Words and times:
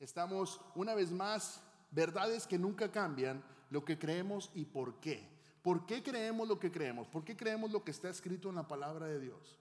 Estamos 0.00 0.58
una 0.74 0.94
vez 0.94 1.12
más, 1.12 1.60
verdades 1.90 2.46
que 2.46 2.58
nunca 2.58 2.90
cambian, 2.90 3.44
lo 3.68 3.84
que 3.84 3.98
creemos 3.98 4.50
y 4.54 4.64
por 4.64 4.94
qué. 4.94 5.28
¿Por 5.62 5.84
qué 5.84 6.02
creemos 6.02 6.48
lo 6.48 6.58
que 6.58 6.72
creemos? 6.72 7.06
¿Por 7.06 7.22
qué 7.22 7.36
creemos 7.36 7.70
lo 7.70 7.84
que 7.84 7.90
está 7.90 8.08
escrito 8.08 8.48
en 8.48 8.54
la 8.54 8.66
palabra 8.66 9.06
de 9.06 9.20
Dios? 9.20 9.58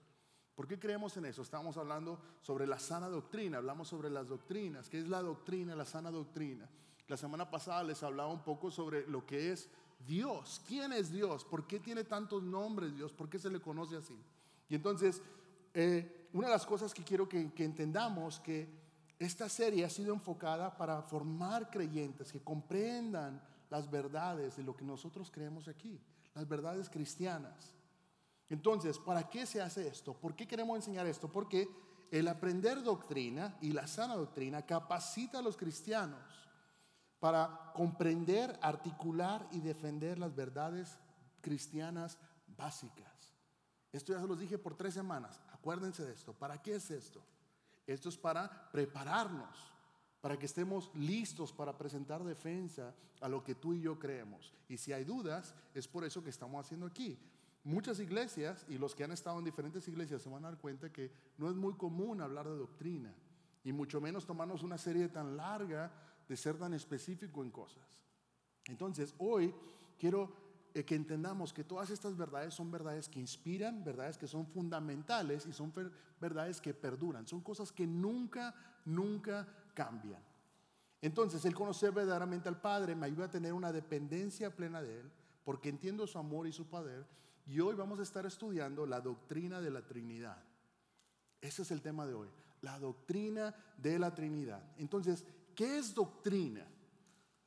¿Por 0.56 0.66
qué 0.66 0.80
creemos 0.80 1.18
en 1.18 1.26
eso? 1.26 1.42
Estamos 1.42 1.76
hablando 1.76 2.22
sobre 2.42 2.66
la 2.66 2.80
sana 2.80 3.10
doctrina, 3.10 3.58
hablamos 3.58 3.90
sobre 3.90 4.10
las 4.10 4.30
doctrinas. 4.30 4.90
¿Qué 4.90 5.00
es 5.00 5.10
la 5.10 5.22
doctrina, 5.22 5.76
la 5.76 5.86
sana 5.86 6.10
doctrina? 6.10 6.70
La 7.10 7.18
semana 7.18 7.52
pasada 7.52 7.84
les 7.84 8.02
hablaba 8.02 8.32
un 8.32 8.44
poco 8.44 8.71
sobre 8.71 9.06
lo 9.08 9.26
que 9.26 9.52
es 9.52 9.70
Dios. 10.08 10.62
¿Quién 10.66 10.94
es 10.94 11.12
Dios? 11.12 11.44
¿Por 11.44 11.68
qué 11.68 11.82
tiene 11.82 12.06
tantos 12.06 12.44
nombres 12.44 12.96
Dios? 12.96 13.12
¿Por 13.12 13.30
qué 13.30 13.40
se 13.40 13.50
le 13.50 13.60
conoce 13.60 13.98
así? 13.98 14.18
Y 14.70 14.76
entonces, 14.76 15.21
eh, 15.74 16.30
una 16.32 16.48
de 16.48 16.54
las 16.54 16.66
cosas 16.66 16.94
que 16.94 17.04
quiero 17.04 17.28
que, 17.28 17.52
que 17.52 17.66
entendamos 17.66 18.40
que 18.40 18.89
esta 19.20 19.50
serie 19.50 19.84
ha 19.84 19.90
sido 19.90 20.14
enfocada 20.14 20.76
para 20.78 21.02
formar 21.02 21.70
creyentes 21.70 22.32
que 22.32 22.41
comprendan 22.41 23.41
las 23.70 23.91
verdades 23.91 24.55
de 24.55 24.64
lo 24.64 24.76
que 24.76 24.86
nosotros 24.86 25.30
creemos 25.30 25.68
aquí, 25.68 26.02
las 26.34 26.48
verdades 26.48 26.90
cristianas. 26.90 27.76
Entonces, 28.50 28.98
¿para 28.98 29.30
qué 29.30 29.46
se 29.46 29.62
hace 29.62 29.88
esto? 29.88 30.13
¿Por 30.13 30.36
qué 30.36 30.48
queremos 30.48 30.77
enseñar 30.77 31.05
esto? 31.05 31.30
Porque 31.30 31.68
el 32.12 32.30
aprender 32.30 32.82
doctrina 32.82 33.58
y 33.62 33.74
la 33.74 33.86
sana 33.86 34.16
doctrina 34.16 34.66
capacita 34.66 35.40
a 35.40 35.44
los 35.44 35.58
cristianos 35.58 36.24
para 37.20 37.74
comprender, 37.76 38.58
articular 38.62 39.48
y 39.52 39.60
defender 39.60 40.18
las 40.18 40.34
verdades 40.34 40.98
cristianas 41.41 42.18
básicas. 42.48 43.34
Esto 43.91 44.13
ya 44.13 44.22
se 44.22 44.27
los 44.27 44.40
dije 44.40 44.58
por 44.58 44.76
tres 44.76 44.94
semanas. 44.94 45.41
Acuérdense 45.52 46.05
de 46.05 46.13
esto. 46.13 46.34
¿Para 46.34 46.62
qué 46.62 46.76
es 46.76 46.90
esto? 46.90 47.22
Esto 47.93 48.09
es 48.09 48.17
para 48.17 48.70
prepararnos, 48.71 49.57
para 50.21 50.38
que 50.38 50.45
estemos 50.45 50.91
listos 50.93 51.52
para 51.52 51.75
presentar 51.75 52.23
defensa 52.23 52.93
a 53.20 53.27
lo 53.27 53.43
que 53.43 53.55
tú 53.55 53.73
y 53.73 53.81
yo 53.81 53.98
creemos. 53.98 54.54
Y 54.68 54.77
si 54.77 54.93
hay 54.93 55.04
dudas, 55.04 55.55
es 55.73 55.87
por 55.87 56.04
eso 56.04 56.23
que 56.23 56.29
estamos 56.29 56.63
haciendo 56.63 56.85
aquí. 56.85 57.18
Muchas 57.63 57.99
iglesias, 57.99 58.63
y 58.70 58.77
los 58.77 58.93
que 58.93 59.04
han 59.04 59.12
estado 59.12 59.40
en 59.40 59.46
diferentes 59.46 59.87
iglesias 59.87 60.21
se 60.21 60.29
van 60.29 60.46
a 60.46 60.49
dar 60.49 60.59
cuenta 60.59 60.91
que 60.91 61.12
no 61.40 61.49
es 61.49 61.55
muy 61.55 61.73
común 61.73 62.21
hablar 62.21 62.48
de 62.48 62.57
doctrina, 62.57 63.12
y 63.63 63.73
mucho 63.73 63.99
menos 63.99 64.25
tomarnos 64.28 64.62
una 64.62 64.78
serie 64.78 65.09
tan 65.09 65.35
larga 65.35 65.91
de 66.28 66.38
ser 66.38 66.59
tan 66.59 66.75
específico 66.75 67.44
en 67.44 67.50
cosas. 67.50 68.03
Entonces, 68.66 69.16
hoy 69.18 69.51
quiero 69.97 70.31
que 70.73 70.95
entendamos 70.95 71.51
que 71.51 71.63
todas 71.63 71.89
estas 71.89 72.16
verdades 72.16 72.53
son 72.53 72.72
verdades 72.72 73.09
que 73.09 73.19
inspiran, 73.19 73.84
verdades 73.84 74.17
que 74.17 74.28
son 74.28 74.45
fundamentales 74.45 75.45
y 75.45 75.53
son 75.53 75.73
verdades 76.19 76.62
que 76.62 76.73
perduran. 76.73 77.28
Son 77.28 77.41
cosas 77.41 77.72
que 77.72 77.88
nunca, 77.88 78.53
nunca 78.85 79.47
cambian. 79.73 80.23
Entonces, 81.01 81.44
el 81.45 81.56
conocer 81.56 81.91
verdaderamente 81.91 82.50
al 82.50 82.59
Padre 82.59 82.95
me 82.95 83.06
ayuda 83.06 83.25
a 83.25 83.31
tener 83.31 83.53
una 83.53 83.72
dependencia 83.72 84.56
plena 84.56 84.81
de 84.81 85.00
Él, 85.00 85.12
porque 85.44 85.69
entiendo 85.69 86.06
su 86.06 86.17
amor 86.17 86.47
y 86.47 86.51
su 86.51 86.67
poder. 86.67 87.06
Y 87.45 87.59
hoy 87.62 87.75
vamos 87.75 88.00
a 88.00 88.03
estar 88.03 88.25
estudiando 88.25 88.85
la 88.85 89.01
doctrina 89.01 89.62
de 89.62 89.72
la 89.72 89.81
Trinidad. 89.88 90.44
Ese 91.41 91.62
es 91.62 91.72
el 91.72 91.81
tema 91.81 92.06
de 92.06 92.13
hoy, 92.13 92.28
la 92.62 92.78
doctrina 92.79 93.56
de 93.78 93.97
la 93.97 94.13
Trinidad. 94.13 94.62
Entonces, 94.78 95.25
¿qué 95.56 95.78
es 95.78 95.95
doctrina? 95.95 96.67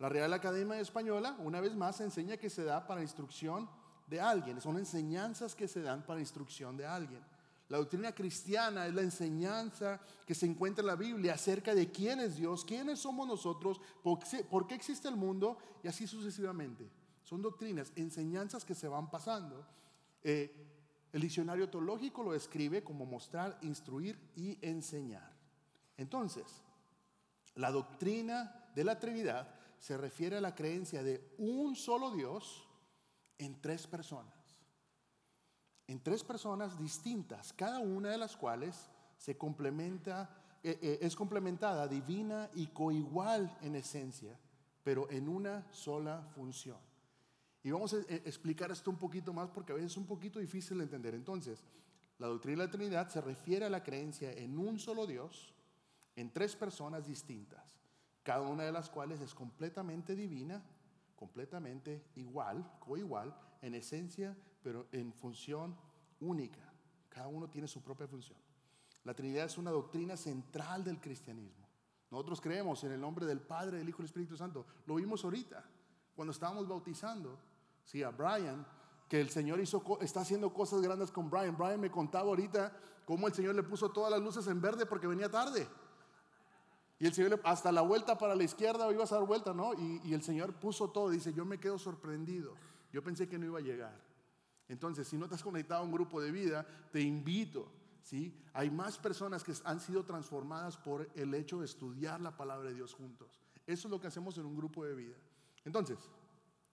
La 0.02 0.08
Real 0.08 0.32
Academia 0.32 0.80
Española, 0.80 1.36
una 1.38 1.60
vez 1.60 1.76
más, 1.76 2.00
enseña 2.00 2.36
que 2.36 2.50
se 2.50 2.64
da 2.64 2.84
para 2.88 3.02
instrucción 3.02 3.70
de 4.08 4.20
alguien. 4.20 4.60
Son 4.60 4.76
enseñanzas 4.76 5.54
que 5.54 5.68
se 5.68 5.80
dan 5.80 6.04
para 6.04 6.18
instrucción 6.18 6.76
de 6.76 6.84
alguien. 6.84 7.20
La 7.68 7.78
doctrina 7.78 8.12
cristiana 8.12 8.88
es 8.88 8.94
la 8.94 9.02
enseñanza 9.02 10.00
que 10.26 10.34
se 10.34 10.46
encuentra 10.46 10.82
en 10.82 10.88
la 10.88 10.96
Biblia 10.96 11.34
acerca 11.34 11.72
de 11.72 11.92
quién 11.92 12.18
es 12.18 12.34
Dios, 12.34 12.64
quiénes 12.64 12.98
somos 12.98 13.28
nosotros, 13.28 13.80
por 14.02 14.66
qué 14.66 14.74
existe 14.74 15.06
el 15.06 15.14
mundo 15.14 15.56
y 15.84 15.86
así 15.86 16.08
sucesivamente. 16.08 16.90
Son 17.22 17.40
doctrinas, 17.40 17.92
enseñanzas 17.94 18.64
que 18.64 18.74
se 18.74 18.88
van 18.88 19.08
pasando. 19.08 19.64
Eh, 20.24 20.52
el 21.12 21.22
diccionario 21.22 21.70
teológico 21.70 22.24
lo 22.24 22.32
describe 22.32 22.82
como 22.82 23.06
mostrar, 23.06 23.56
instruir 23.62 24.18
y 24.34 24.58
enseñar. 24.62 25.30
Entonces, 25.96 26.60
la 27.54 27.70
doctrina 27.70 28.66
de 28.74 28.82
la 28.82 28.98
Trinidad 28.98 29.61
se 29.82 29.96
refiere 29.96 30.36
a 30.36 30.40
la 30.40 30.54
creencia 30.54 31.02
de 31.02 31.34
un 31.38 31.74
solo 31.74 32.12
Dios 32.12 32.64
en 33.36 33.60
tres 33.60 33.84
personas. 33.88 34.32
En 35.88 36.00
tres 36.00 36.22
personas 36.22 36.78
distintas, 36.78 37.52
cada 37.52 37.80
una 37.80 38.10
de 38.10 38.18
las 38.18 38.36
cuales 38.36 38.88
se 39.18 39.36
complementa, 39.36 40.30
eh, 40.62 40.78
eh, 40.80 40.98
es 41.02 41.16
complementada, 41.16 41.88
divina 41.88 42.48
y 42.54 42.68
coigual 42.68 43.58
en 43.60 43.74
esencia, 43.74 44.38
pero 44.84 45.10
en 45.10 45.28
una 45.28 45.66
sola 45.72 46.28
función. 46.36 46.78
Y 47.64 47.72
vamos 47.72 47.92
a 47.92 47.96
eh, 48.02 48.22
explicar 48.24 48.70
esto 48.70 48.88
un 48.88 48.98
poquito 48.98 49.32
más 49.32 49.50
porque 49.50 49.72
a 49.72 49.74
veces 49.74 49.90
es 49.90 49.98
un 49.98 50.06
poquito 50.06 50.38
difícil 50.38 50.78
de 50.78 50.84
entender. 50.84 51.16
Entonces, 51.16 51.64
la 52.18 52.28
doctrina 52.28 52.60
de 52.60 52.66
la 52.66 52.72
Trinidad 52.72 53.08
se 53.08 53.20
refiere 53.20 53.66
a 53.66 53.70
la 53.70 53.82
creencia 53.82 54.30
en 54.30 54.56
un 54.60 54.78
solo 54.78 55.08
Dios, 55.08 55.52
en 56.14 56.32
tres 56.32 56.54
personas 56.54 57.04
distintas 57.08 57.81
cada 58.22 58.42
una 58.42 58.62
de 58.64 58.72
las 58.72 58.88
cuales 58.88 59.20
es 59.20 59.34
completamente 59.34 60.14
divina, 60.14 60.62
completamente 61.16 62.04
igual, 62.16 62.78
coigual, 62.78 63.34
en 63.60 63.74
esencia, 63.74 64.36
pero 64.62 64.86
en 64.92 65.12
función 65.12 65.76
única. 66.20 66.72
Cada 67.08 67.28
uno 67.28 67.48
tiene 67.48 67.68
su 67.68 67.82
propia 67.82 68.06
función. 68.06 68.38
La 69.04 69.14
Trinidad 69.14 69.46
es 69.46 69.58
una 69.58 69.70
doctrina 69.70 70.16
central 70.16 70.84
del 70.84 71.00
cristianismo. 71.00 71.66
Nosotros 72.10 72.40
creemos 72.40 72.84
en 72.84 72.92
el 72.92 73.00
nombre 73.00 73.26
del 73.26 73.40
Padre, 73.40 73.78
del 73.78 73.88
Hijo 73.88 73.98
y 73.98 74.02
del 74.02 74.06
Espíritu 74.06 74.36
Santo. 74.36 74.66
Lo 74.86 74.96
vimos 74.96 75.24
ahorita, 75.24 75.64
cuando 76.14 76.32
estábamos 76.32 76.68
bautizando. 76.68 77.38
Sí, 77.84 78.02
a 78.02 78.10
Brian, 78.10 78.64
que 79.08 79.20
el 79.20 79.30
Señor 79.30 79.60
está 79.60 80.20
haciendo 80.20 80.52
cosas 80.52 80.82
grandes 80.82 81.10
con 81.10 81.28
Brian. 81.28 81.56
Brian 81.56 81.80
me 81.80 81.90
contaba 81.90 82.28
ahorita 82.28 82.72
cómo 83.04 83.26
el 83.26 83.34
Señor 83.34 83.54
le 83.54 83.62
puso 83.62 83.90
todas 83.90 84.10
las 84.10 84.20
luces 84.20 84.46
en 84.46 84.60
verde 84.60 84.86
porque 84.86 85.06
venía 85.06 85.30
tarde. 85.30 85.66
Y 87.02 87.06
el 87.06 87.12
Señor, 87.12 87.40
hasta 87.42 87.72
la 87.72 87.80
vuelta 87.80 88.16
para 88.16 88.36
la 88.36 88.44
izquierda, 88.44 88.88
ibas 88.92 89.10
a 89.10 89.16
dar 89.16 89.26
vuelta, 89.26 89.52
¿no? 89.52 89.74
Y, 89.74 90.14
el 90.14 90.22
Señor 90.22 90.54
puso 90.54 90.88
todo. 90.90 91.10
Dice, 91.10 91.32
yo 91.32 91.44
me 91.44 91.58
quedo 91.58 91.76
sorprendido. 91.76 92.54
Yo 92.92 93.02
pensé 93.02 93.28
que 93.28 93.40
no 93.40 93.46
iba 93.46 93.58
a 93.58 93.62
llegar. 93.62 94.00
Entonces, 94.68 95.08
si 95.08 95.18
no 95.18 95.28
te 95.28 95.34
has 95.34 95.42
conectado 95.42 95.80
a 95.80 95.84
un 95.84 95.90
grupo 95.90 96.20
de 96.20 96.30
vida, 96.30 96.64
te 96.92 97.00
invito. 97.00 97.66
¿sí? 98.04 98.40
Hay 98.52 98.70
más 98.70 98.98
personas 98.98 99.42
que 99.42 99.52
han 99.64 99.80
sido 99.80 100.04
transformadas 100.04 100.76
por 100.76 101.10
el 101.16 101.34
hecho 101.34 101.58
de 101.58 101.64
estudiar 101.64 102.20
la 102.20 102.36
palabra 102.36 102.68
de 102.68 102.76
Dios 102.76 102.94
juntos. 102.94 103.40
Eso 103.66 103.88
es 103.88 103.90
lo 103.90 104.00
que 104.00 104.06
hacemos 104.06 104.38
en 104.38 104.46
un 104.46 104.56
grupo 104.56 104.84
de 104.84 104.94
vida. 104.94 105.16
Entonces, 105.64 105.98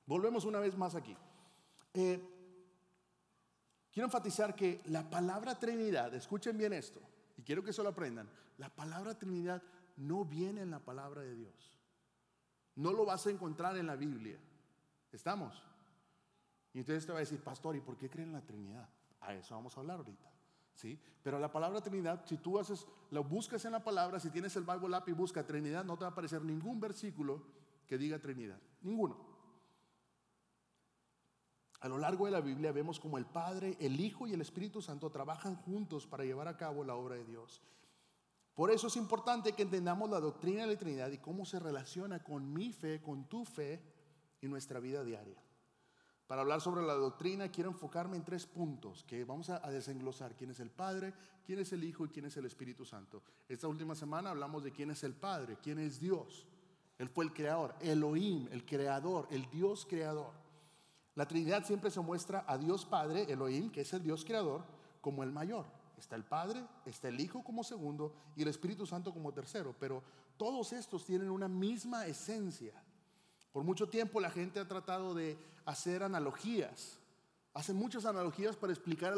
volvemos 0.06 0.46
una 0.46 0.60
vez 0.60 0.78
más 0.78 0.94
aquí. 0.94 1.18
Eh, 1.96 2.22
quiero 3.92 4.06
enfatizar 4.06 4.56
que 4.56 4.80
la 4.86 5.10
palabra 5.10 5.58
Trinidad, 5.58 6.14
escuchen 6.14 6.56
bien 6.56 6.74
esto, 6.74 7.00
y 7.36 7.42
quiero 7.42 7.64
que 7.64 7.72
eso 7.72 7.82
lo 7.82 7.90
aprendan, 7.90 8.30
la 8.60 8.70
palabra 8.70 9.18
Trinidad 9.18 9.64
no 10.00 10.26
viene 10.26 10.62
en 10.62 10.72
la 10.72 10.80
palabra 10.80 11.22
de 11.22 11.36
Dios. 11.36 11.74
No 12.76 12.94
lo 12.94 13.06
vas 13.06 13.28
a 13.28 13.30
encontrar 13.30 13.78
en 13.78 13.88
la 13.88 13.96
Biblia. 13.96 14.40
¿Estamos? 15.12 15.62
Y 16.74 16.80
entonces 16.80 17.06
te 17.06 17.12
va 17.12 17.20
a 17.20 17.22
decir, 17.22 17.42
pastor, 17.42 17.76
¿y 17.76 17.82
por 17.82 17.98
qué 17.98 18.10
creen 18.10 18.30
en 18.30 18.36
la 18.36 18.46
Trinidad? 18.46 18.88
A 19.22 19.34
eso 19.34 19.56
vamos 19.56 19.76
a 19.76 19.82
hablar 19.82 19.98
ahorita. 19.98 20.32
¿Sí? 20.74 20.98
Pero 21.22 21.40
la 21.40 21.52
palabra 21.52 21.82
Trinidad, 21.82 22.26
si 22.26 22.38
tú 22.38 22.58
haces, 22.58 22.88
lo 23.12 23.24
buscas 23.24 23.66
en 23.66 23.74
la 23.74 23.84
palabra, 23.84 24.20
si 24.20 24.30
tienes 24.30 24.56
el 24.56 24.64
Bible 24.64 24.96
app 24.96 25.10
y 25.10 25.12
busca 25.12 25.46
Trinidad, 25.46 25.84
no 25.84 25.98
te 25.98 26.06
va 26.06 26.10
a 26.10 26.12
aparecer 26.12 26.42
ningún 26.42 26.80
versículo 26.80 27.44
que 27.86 27.98
diga 27.98 28.20
Trinidad. 28.20 28.60
Ninguno. 28.82 29.18
A 31.82 31.90
lo 31.90 31.98
largo 31.98 32.26
de 32.26 32.32
la 32.32 32.42
Biblia 32.42 32.72
vemos 32.72 33.00
como 33.00 33.18
el 33.18 33.26
Padre, 33.26 33.76
el 33.80 34.00
Hijo 34.00 34.28
y 34.28 34.34
el 34.34 34.42
Espíritu 34.42 34.82
Santo 34.82 35.10
trabajan 35.10 35.56
juntos 35.56 36.08
para 36.08 36.24
llevar 36.24 36.48
a 36.48 36.56
cabo 36.56 36.84
la 36.84 36.96
obra 36.96 37.16
de 37.16 37.26
Dios. 37.26 37.62
Por 38.60 38.72
eso 38.72 38.88
es 38.88 38.98
importante 38.98 39.54
que 39.54 39.62
entendamos 39.62 40.10
la 40.10 40.20
doctrina 40.20 40.64
de 40.64 40.74
la 40.74 40.78
Trinidad 40.78 41.10
y 41.12 41.20
cómo 41.20 41.46
se 41.46 41.62
relaciona 41.62 42.22
con 42.22 42.52
mi 42.52 42.74
fe, 42.74 43.00
con 43.00 43.24
tu 43.30 43.46
fe 43.46 43.82
y 44.42 44.50
nuestra 44.50 44.82
vida 44.82 45.02
diaria. 45.02 45.42
Para 46.28 46.42
hablar 46.42 46.60
sobre 46.60 46.82
la 46.82 46.96
doctrina 46.96 47.48
quiero 47.48 47.70
enfocarme 47.70 48.18
en 48.18 48.26
tres 48.26 48.46
puntos 48.46 49.06
que 49.06 49.24
vamos 49.24 49.50
a 49.50 49.62
desenglosar. 49.72 50.36
¿Quién 50.36 50.52
es 50.52 50.60
el 50.60 50.72
Padre? 50.72 51.14
¿Quién 51.46 51.60
es 51.60 51.72
el 51.72 51.86
Hijo? 51.86 52.04
¿Y 52.04 52.10
quién 52.10 52.26
es 52.26 52.36
el 52.36 52.48
Espíritu 52.48 52.84
Santo? 52.84 53.24
Esta 53.48 53.70
última 53.70 53.96
semana 53.96 54.32
hablamos 54.32 54.62
de 54.62 54.74
quién 54.74 54.92
es 54.92 55.06
el 55.06 55.14
Padre, 55.16 55.58
quién 55.64 55.80
es 55.80 55.98
Dios. 55.98 56.46
Él 56.98 57.08
fue 57.08 57.24
el 57.24 57.32
creador, 57.32 57.76
Elohim, 57.80 58.50
el 58.52 58.66
creador, 58.66 59.30
el 59.32 59.50
Dios 59.50 59.88
creador. 59.90 60.34
La 61.16 61.26
Trinidad 61.26 61.64
siempre 61.64 61.92
se 61.92 62.02
muestra 62.02 62.44
a 62.46 62.58
Dios 62.58 62.86
Padre, 62.86 63.24
Elohim, 63.32 63.72
que 63.72 63.80
es 63.80 63.94
el 63.94 64.04
Dios 64.04 64.26
creador, 64.26 64.66
como 65.00 65.24
el 65.24 65.32
mayor. 65.32 65.79
Está 66.00 66.16
el 66.16 66.26
Padre, 66.26 66.66
está 66.86 67.10
el 67.10 67.20
Hijo 67.20 67.44
como 67.44 67.64
segundo 67.64 68.16
y 68.36 68.42
el 68.42 68.48
Espíritu 68.48 68.86
Santo 68.88 69.14
como 69.14 69.34
tercero. 69.34 69.76
Pero 69.80 70.04
todos 70.38 70.74
estos 70.74 71.06
tienen 71.06 71.30
una 71.30 71.48
misma 71.48 72.08
esencia. 72.08 72.74
Por 73.52 73.64
mucho 73.64 73.88
tiempo 73.90 74.20
la 74.20 74.32
gente 74.32 74.60
ha 74.60 74.68
tratado 74.68 75.14
de 75.14 75.38
hacer 75.66 76.02
analogías 76.04 77.00
Hacen 77.54 77.76
muchas 77.76 78.06
analogías 78.06 78.56
para 78.56 78.74
explicar 78.74 79.16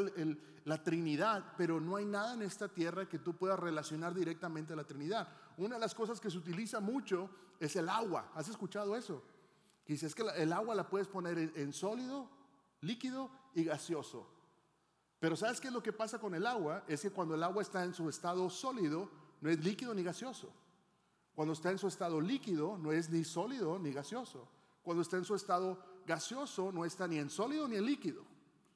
la 0.64 0.84
Trinidad, 0.84 1.54
pero 1.58 1.82
no 1.82 1.98
hay 1.98 2.06
nada 2.06 2.34
en 2.34 2.42
esta 2.42 2.70
tierra 2.70 3.08
que 3.08 3.20
tú 3.20 3.36
puedas 3.36 3.60
relacionar 3.60 4.14
directamente 4.14 4.74
a 4.74 4.76
la 4.76 4.86
Trinidad. 4.86 5.28
Una 5.58 5.76
de 5.76 5.82
las 5.82 5.94
cosas 5.94 6.20
que 6.20 6.32
se 6.32 6.38
utiliza 6.38 6.80
mucho 6.80 7.30
es 7.60 7.76
el 7.76 7.90
agua. 7.90 8.32
¿Has 8.34 8.48
escuchado 8.48 8.96
eso? 8.96 9.22
Dice, 9.86 10.08
es 10.08 10.16
que 10.16 10.24
el 10.38 10.54
agua 10.54 10.74
la 10.76 10.90
puedes 10.90 11.08
poner 11.08 11.38
en 11.38 11.74
sólido, 11.74 12.30
líquido 12.80 13.30
y 13.54 13.66
gaseoso. 13.66 14.28
Pero 15.22 15.36
¿sabes 15.36 15.62
qué 15.62 15.68
es 15.68 15.74
lo 15.74 15.84
que 15.84 15.94
pasa 15.94 16.18
con 16.18 16.34
el 16.34 16.48
agua? 16.48 16.84
Es 16.88 17.04
que 17.04 17.12
cuando 17.12 17.36
el 17.36 17.44
agua 17.44 17.62
está 17.62 17.84
en 17.84 17.94
su 17.94 18.10
estado 18.10 18.50
sólido, 18.50 19.08
no 19.40 19.52
es 19.52 19.64
líquido 19.64 19.94
ni 19.94 20.02
gaseoso. 20.02 20.52
Cuando 21.36 21.54
está 21.54 21.70
en 21.70 21.78
su 21.78 21.88
estado 21.88 22.20
líquido, 22.20 22.76
no 22.80 22.92
es 22.92 23.08
ni 23.12 23.24
sólido 23.24 23.78
ni 23.78 23.94
gaseoso. 23.94 24.48
Cuando 24.82 25.04
está 25.04 25.18
en 25.18 25.24
su 25.24 25.36
estado 25.36 25.78
gaseoso, 26.08 26.72
no 26.72 26.86
está 26.86 27.08
ni 27.08 27.20
en 27.20 27.30
sólido 27.30 27.68
ni 27.68 27.76
en 27.76 27.86
líquido. 27.86 28.24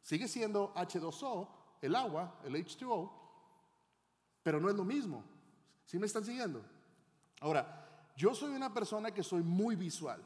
Sigue 0.03 0.27
siendo 0.27 0.71
H2O, 0.75 1.49
el 1.81 1.95
agua, 1.95 2.39
el 2.43 2.53
H2O, 2.53 3.11
pero 4.43 4.59
no 4.59 4.69
es 4.69 4.75
lo 4.75 4.85
mismo. 4.85 5.23
¿Sí 5.83 5.97
me 5.97 6.05
están 6.05 6.25
siguiendo? 6.25 6.63
Ahora, 7.39 8.13
yo 8.15 8.35
soy 8.35 8.53
una 8.55 8.71
persona 8.71 9.09
que 9.09 9.23
soy 9.23 9.41
muy 9.41 9.75
visual. 9.75 10.21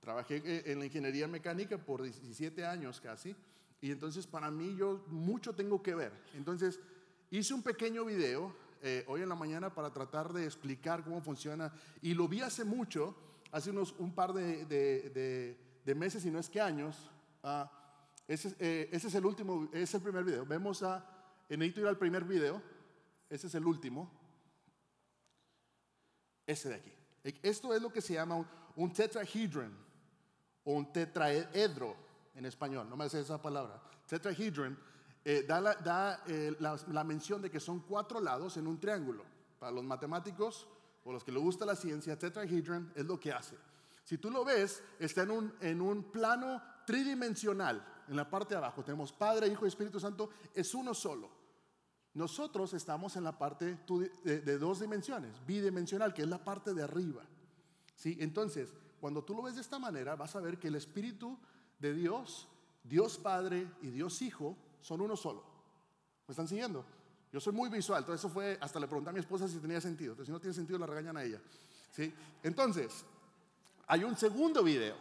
Trabajé 0.00 0.36
eh, 0.36 0.72
en 0.72 0.78
la 0.78 0.86
ingeniería 0.86 1.28
mecánica 1.28 1.76
por 1.76 2.00
17 2.00 2.64
años 2.64 2.98
casi 2.98 3.36
y 3.80 3.90
entonces 3.90 4.26
para 4.26 4.50
mí 4.50 4.76
yo 4.76 5.04
mucho 5.08 5.54
tengo 5.54 5.82
que 5.82 5.94
ver. 5.94 6.12
Entonces 6.34 6.78
hice 7.30 7.54
un 7.54 7.62
pequeño 7.62 8.04
video 8.04 8.54
eh, 8.82 9.04
hoy 9.08 9.22
en 9.22 9.28
la 9.28 9.34
mañana 9.34 9.74
para 9.74 9.92
tratar 9.92 10.32
de 10.32 10.44
explicar 10.44 11.02
cómo 11.02 11.20
funciona. 11.22 11.72
Y 12.02 12.14
lo 12.14 12.28
vi 12.28 12.40
hace 12.40 12.64
mucho, 12.64 13.14
hace 13.52 13.70
unos 13.70 13.94
un 13.98 14.14
par 14.14 14.32
de, 14.32 15.56
meses 15.96 16.24
y 16.24 16.30
no 16.30 16.38
es 16.38 16.50
que 16.50 16.60
años. 16.60 17.10
Ah, 17.42 17.70
ese, 18.28 18.54
eh, 18.58 18.88
ese, 18.92 19.08
es 19.08 19.14
el 19.14 19.24
último, 19.24 19.68
es 19.72 19.92
el 19.94 20.02
primer 20.02 20.24
video. 20.24 20.44
Vemos 20.44 20.82
a, 20.82 21.04
necesito 21.48 21.80
ir 21.80 21.86
al 21.86 21.98
primer 21.98 22.24
video. 22.24 22.62
Ese 23.28 23.46
es 23.46 23.54
el 23.54 23.64
último. 23.64 24.10
Ese 26.46 26.68
de 26.68 26.74
aquí. 26.74 26.92
Esto 27.42 27.74
es 27.74 27.80
lo 27.80 27.92
que 27.92 28.00
se 28.00 28.14
llama 28.14 28.36
un, 28.36 28.46
un 28.76 28.92
tetrahedron 28.92 29.72
o 30.64 30.72
un 30.72 30.92
tetraedro 30.92 32.09
en 32.34 32.46
español, 32.46 32.88
no 32.88 32.96
me 32.96 33.04
hace 33.04 33.20
esa 33.20 33.40
palabra. 33.40 33.80
Tetrahedron 34.06 34.78
eh, 35.24 35.44
da, 35.46 35.60
la, 35.60 36.22
eh, 36.26 36.56
la, 36.58 37.04
mención 37.04 37.42
de 37.42 37.50
que 37.50 37.60
son 37.60 37.80
cuatro 37.80 38.20
lados 38.20 38.56
en 38.56 38.66
un 38.66 38.80
triángulo. 38.80 39.24
Para 39.58 39.72
los 39.72 39.84
matemáticos 39.84 40.66
o 41.04 41.12
los 41.12 41.22
que 41.22 41.32
les 41.32 41.42
gusta 41.42 41.66
la 41.66 41.76
ciencia, 41.76 42.18
tetrahedron 42.18 42.92
es 42.94 43.04
lo 43.04 43.20
que 43.20 43.32
hace. 43.32 43.56
Si 44.04 44.16
tú 44.16 44.30
lo 44.30 44.44
ves, 44.44 44.82
está 44.98 45.22
en 45.22 45.30
un, 45.30 45.54
en 45.60 45.80
un 45.80 46.04
plano 46.04 46.62
tridimensional. 46.86 47.86
En 48.08 48.16
la 48.16 48.28
parte 48.28 48.54
de 48.54 48.58
abajo 48.58 48.82
tenemos 48.82 49.12
Padre, 49.12 49.46
Hijo 49.48 49.66
y 49.66 49.68
Espíritu 49.68 50.00
Santo, 50.00 50.30
es 50.54 50.74
uno 50.74 50.94
solo. 50.94 51.30
Nosotros 52.14 52.72
estamos 52.72 53.14
en 53.16 53.22
la 53.22 53.38
parte 53.38 53.78
de, 54.24 54.40
de 54.40 54.58
dos 54.58 54.80
dimensiones, 54.80 55.44
bidimensional, 55.46 56.12
que 56.12 56.22
es 56.22 56.28
la 56.28 56.42
parte 56.42 56.74
de 56.74 56.82
arriba. 56.82 57.22
¿Sí? 57.94 58.16
Entonces, 58.18 58.72
cuando 59.00 59.22
tú 59.22 59.34
lo 59.34 59.42
ves 59.42 59.54
de 59.54 59.60
esta 59.60 59.78
manera, 59.78 60.16
vas 60.16 60.34
a 60.34 60.40
ver 60.40 60.58
que 60.58 60.68
el 60.68 60.74
Espíritu 60.74 61.38
de 61.80 61.94
Dios, 61.94 62.46
Dios 62.84 63.18
Padre 63.18 63.66
y 63.82 63.88
Dios 63.88 64.20
Hijo 64.22 64.56
son 64.80 65.00
uno 65.00 65.16
solo. 65.16 65.42
¿Me 66.28 66.32
están 66.32 66.46
siguiendo? 66.46 66.84
Yo 67.32 67.40
soy 67.40 67.52
muy 67.52 67.68
visual, 67.68 68.04
todo 68.04 68.14
eso 68.14 68.28
fue, 68.28 68.58
hasta 68.60 68.80
le 68.80 68.86
pregunté 68.86 69.10
a 69.10 69.12
mi 69.12 69.20
esposa 69.20 69.48
si 69.48 69.58
tenía 69.58 69.80
sentido, 69.80 70.12
entonces 70.12 70.26
si 70.26 70.32
no 70.32 70.40
tiene 70.40 70.54
sentido 70.54 70.78
la 70.78 70.86
regañan 70.86 71.16
a 71.16 71.24
ella. 71.24 71.40
¿sí? 71.92 72.12
Entonces, 72.42 73.04
hay 73.86 74.04
un 74.04 74.16
segundo 74.16 74.62
video, 74.62 74.96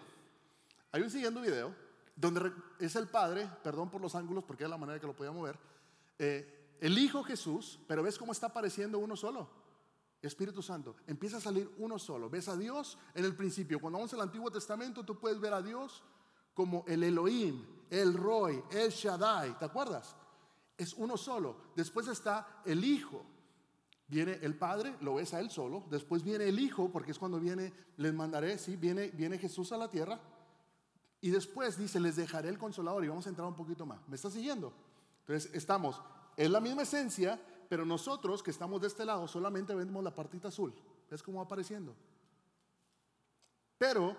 hay 0.91 1.01
un 1.01 1.09
siguiente 1.09 1.41
video, 1.41 1.73
donde 2.15 2.51
es 2.79 2.95
el 2.95 3.07
Padre, 3.07 3.49
perdón 3.63 3.89
por 3.89 4.01
los 4.01 4.13
ángulos 4.13 4.43
porque 4.43 4.63
es 4.63 4.69
la 4.69 4.77
manera 4.77 4.99
que 4.99 5.07
lo 5.07 5.15
podía 5.15 5.31
mover, 5.31 5.57
eh, 6.19 6.75
el 6.81 6.97
Hijo 6.97 7.23
Jesús, 7.23 7.79
pero 7.87 8.03
ves 8.03 8.17
cómo 8.17 8.31
está 8.31 8.47
apareciendo 8.47 8.99
uno 8.99 9.15
solo. 9.15 9.49
Espíritu 10.21 10.61
Santo, 10.61 10.97
empieza 11.07 11.37
a 11.37 11.41
salir 11.41 11.71
uno 11.77 11.97
solo. 11.97 12.29
Ves 12.29 12.49
a 12.49 12.57
Dios 12.57 12.97
en 13.13 13.23
el 13.23 13.35
principio. 13.35 13.79
Cuando 13.79 13.99
vamos 13.99 14.13
al 14.13 14.21
Antiguo 14.21 14.51
Testamento, 14.51 15.03
tú 15.05 15.17
puedes 15.17 15.39
ver 15.39 15.53
a 15.53 15.61
Dios 15.61 16.03
como 16.53 16.83
el 16.87 17.03
Elohim, 17.03 17.65
el 17.89 18.13
Roy, 18.13 18.63
el 18.71 18.89
Shaddai, 18.89 19.57
¿te 19.57 19.65
acuerdas? 19.65 20.15
Es 20.77 20.93
uno 20.93 21.17
solo. 21.17 21.57
Después 21.75 22.07
está 22.07 22.61
el 22.65 22.83
Hijo. 22.83 23.23
Viene 24.07 24.39
el 24.41 24.57
Padre, 24.57 24.95
lo 25.01 25.15
ves 25.15 25.33
a 25.33 25.39
él 25.39 25.49
solo. 25.51 25.83
Después 25.89 26.23
viene 26.23 26.45
el 26.45 26.59
Hijo, 26.59 26.89
porque 26.89 27.11
es 27.11 27.19
cuando 27.19 27.39
viene, 27.39 27.73
les 27.97 28.13
mandaré, 28.13 28.57
sí, 28.57 28.75
viene, 28.75 29.09
viene 29.09 29.37
Jesús 29.37 29.71
a 29.71 29.77
la 29.77 29.89
tierra. 29.89 30.19
Y 31.21 31.29
después 31.29 31.77
dice, 31.77 31.99
les 31.99 32.15
dejaré 32.15 32.49
el 32.49 32.57
consolador. 32.57 33.03
Y 33.03 33.09
vamos 33.09 33.25
a 33.27 33.29
entrar 33.29 33.47
un 33.47 33.55
poquito 33.55 33.85
más. 33.85 33.99
¿Me 34.07 34.15
está 34.15 34.31
siguiendo? 34.31 34.73
Entonces 35.21 35.51
estamos, 35.53 36.01
es 36.35 36.49
la 36.49 36.59
misma 36.59 36.83
esencia, 36.83 37.39
pero 37.67 37.85
nosotros 37.85 38.41
que 38.41 38.49
estamos 38.49 38.81
de 38.81 38.87
este 38.87 39.05
lado 39.05 39.27
solamente 39.27 39.75
vemos 39.75 40.03
la 40.03 40.15
partita 40.15 40.47
azul. 40.47 40.73
¿Ves 41.09 41.21
cómo 41.21 41.37
va 41.37 41.45
apareciendo? 41.45 41.93
Pero 43.77 44.17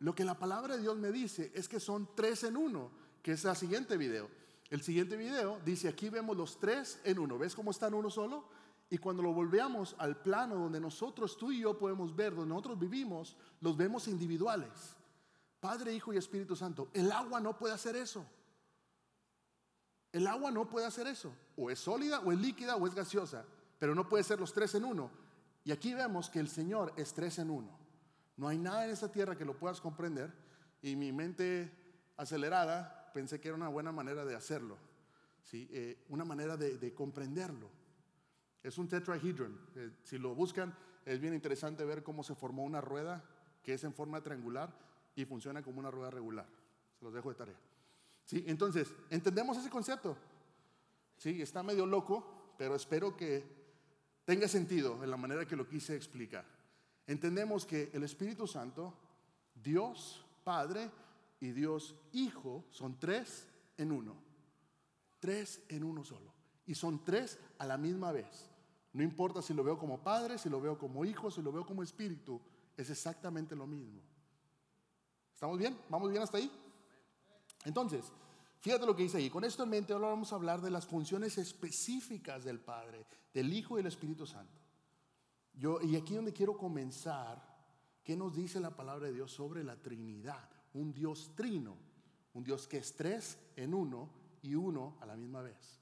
lo 0.00 0.14
que 0.14 0.24
la 0.24 0.38
palabra 0.38 0.76
de 0.76 0.82
Dios 0.82 0.96
me 0.96 1.12
dice 1.12 1.52
es 1.54 1.68
que 1.68 1.78
son 1.78 2.08
tres 2.14 2.42
en 2.44 2.56
uno, 2.56 2.90
que 3.22 3.32
es 3.32 3.44
el 3.44 3.54
siguiente 3.54 3.96
video. 3.98 4.30
El 4.70 4.82
siguiente 4.82 5.16
video 5.16 5.60
dice, 5.64 5.88
aquí 5.88 6.08
vemos 6.08 6.36
los 6.36 6.58
tres 6.58 6.98
en 7.04 7.18
uno. 7.18 7.36
¿Ves 7.38 7.54
cómo 7.54 7.70
están 7.70 7.92
uno 7.92 8.08
solo? 8.08 8.48
Y 8.88 8.98
cuando 8.98 9.22
lo 9.22 9.34
volvemos 9.34 9.94
al 9.98 10.16
plano 10.16 10.56
donde 10.56 10.80
nosotros, 10.80 11.36
tú 11.36 11.52
y 11.52 11.60
yo 11.60 11.78
podemos 11.78 12.16
ver, 12.16 12.34
donde 12.34 12.48
nosotros 12.48 12.78
vivimos, 12.78 13.36
los 13.60 13.76
vemos 13.76 14.08
individuales. 14.08 14.96
Padre, 15.60 15.92
Hijo 15.94 16.14
y 16.14 16.16
Espíritu 16.16 16.56
Santo. 16.56 16.88
El 16.94 17.12
agua 17.12 17.38
no 17.40 17.58
puede 17.58 17.74
hacer 17.74 17.94
eso. 17.94 18.24
El 20.12 20.26
agua 20.26 20.50
no 20.50 20.68
puede 20.68 20.86
hacer 20.86 21.06
eso. 21.08 21.32
O 21.56 21.70
es 21.70 21.78
sólida, 21.78 22.20
o 22.20 22.32
es 22.32 22.38
líquida, 22.40 22.76
o 22.76 22.86
es 22.86 22.94
gaseosa. 22.94 23.44
Pero 23.78 23.94
no 23.94 24.08
puede 24.08 24.24
ser 24.24 24.40
los 24.40 24.52
tres 24.54 24.74
en 24.74 24.84
uno. 24.84 25.10
Y 25.62 25.72
aquí 25.72 25.92
vemos 25.92 26.30
que 26.30 26.40
el 26.40 26.48
Señor 26.48 26.94
es 26.96 27.12
tres 27.12 27.38
en 27.38 27.50
uno. 27.50 27.79
No 28.40 28.48
hay 28.48 28.56
nada 28.56 28.86
en 28.86 28.90
esta 28.90 29.12
tierra 29.12 29.36
que 29.36 29.44
lo 29.44 29.52
puedas 29.52 29.82
comprender 29.82 30.32
y 30.80 30.96
mi 30.96 31.12
mente 31.12 31.70
acelerada 32.16 33.10
pensé 33.12 33.38
que 33.38 33.48
era 33.48 33.54
una 33.54 33.68
buena 33.68 33.92
manera 33.92 34.24
de 34.24 34.34
hacerlo, 34.34 34.78
¿sí? 35.44 35.68
Eh, 35.70 36.06
una 36.08 36.24
manera 36.24 36.56
de, 36.56 36.94
comprenderlo. 36.94 37.68
Es 38.62 38.78
un 38.78 38.88
tetrahedron. 38.88 39.60
Eh, 39.76 39.90
si 40.04 40.16
lo 40.16 40.34
buscan, 40.34 40.74
es 41.04 41.20
bien 41.20 41.34
interesante 41.34 41.84
ver 41.84 42.02
cómo 42.02 42.24
se 42.24 42.34
formó 42.34 42.64
una 42.64 42.80
rueda 42.80 43.22
que 43.62 43.74
es 43.74 43.84
en 43.84 43.92
forma 43.92 44.22
triangular 44.22 44.74
y 45.14 45.26
funciona 45.26 45.62
como 45.62 45.78
una 45.78 45.90
rueda 45.90 46.10
regular. 46.10 46.46
Se 46.98 47.04
los 47.04 47.12
dejo 47.12 47.28
de 47.28 47.34
tarea. 47.34 47.60
¿Sí? 48.24 48.42
Entonces, 48.46 48.90
¿entendemos 49.10 49.58
ese 49.58 49.68
concepto? 49.68 50.16
Sí, 51.18 51.42
está 51.42 51.62
medio 51.62 51.84
loco, 51.84 52.54
pero 52.56 52.74
espero 52.74 53.14
que 53.18 53.44
tenga 54.24 54.48
sentido 54.48 55.04
en 55.04 55.10
la 55.10 55.18
manera 55.18 55.44
que 55.44 55.56
lo 55.56 55.68
quise 55.68 55.94
explicar 55.94 56.59
entendemos 57.10 57.66
que 57.66 57.90
el 57.92 58.04
Espíritu 58.04 58.46
Santo, 58.46 58.94
Dios 59.54 60.24
Padre 60.44 60.90
y 61.40 61.50
Dios 61.50 61.96
Hijo 62.12 62.64
son 62.70 63.00
tres 63.00 63.48
en 63.76 63.90
uno. 63.90 64.14
Tres 65.18 65.60
en 65.68 65.82
uno 65.82 66.04
solo. 66.04 66.32
Y 66.66 66.74
son 66.76 67.04
tres 67.04 67.38
a 67.58 67.66
la 67.66 67.76
misma 67.76 68.12
vez. 68.12 68.48
No 68.92 69.02
importa 69.02 69.42
si 69.42 69.54
lo 69.54 69.64
veo 69.64 69.76
como 69.76 70.02
Padre, 70.04 70.38
si 70.38 70.48
lo 70.48 70.60
veo 70.60 70.78
como 70.78 71.04
Hijo, 71.04 71.32
si 71.32 71.42
lo 71.42 71.50
veo 71.50 71.66
como 71.66 71.82
Espíritu, 71.82 72.40
es 72.76 72.90
exactamente 72.90 73.56
lo 73.56 73.66
mismo. 73.66 74.00
¿Estamos 75.34 75.58
bien? 75.58 75.76
¿Vamos 75.88 76.10
bien 76.10 76.22
hasta 76.22 76.38
ahí? 76.38 76.50
Entonces, 77.64 78.12
fíjate 78.60 78.86
lo 78.86 78.94
que 78.94 79.02
dice 79.02 79.18
ahí. 79.18 79.30
Con 79.30 79.42
esto 79.42 79.64
en 79.64 79.70
mente 79.70 79.92
ahora 79.92 80.08
vamos 80.08 80.32
a 80.32 80.36
hablar 80.36 80.60
de 80.60 80.70
las 80.70 80.86
funciones 80.86 81.38
específicas 81.38 82.44
del 82.44 82.60
Padre, 82.60 83.04
del 83.34 83.52
Hijo 83.52 83.74
y 83.74 83.78
del 83.78 83.88
Espíritu 83.88 84.26
Santo. 84.26 84.59
Yo, 85.54 85.80
y 85.82 85.96
aquí 85.96 86.14
donde 86.14 86.32
quiero 86.32 86.56
comenzar, 86.56 87.42
¿qué 88.02 88.16
nos 88.16 88.34
dice 88.34 88.60
la 88.60 88.74
palabra 88.74 89.08
de 89.08 89.14
Dios 89.14 89.32
sobre 89.32 89.62
la 89.62 89.76
Trinidad? 89.76 90.48
Un 90.74 90.92
Dios 90.92 91.32
trino, 91.34 91.76
un 92.34 92.44
Dios 92.44 92.66
que 92.66 92.78
es 92.78 92.94
tres 92.94 93.38
en 93.56 93.74
uno 93.74 94.08
y 94.42 94.54
uno 94.54 94.96
a 95.00 95.06
la 95.06 95.16
misma 95.16 95.42
vez. 95.42 95.80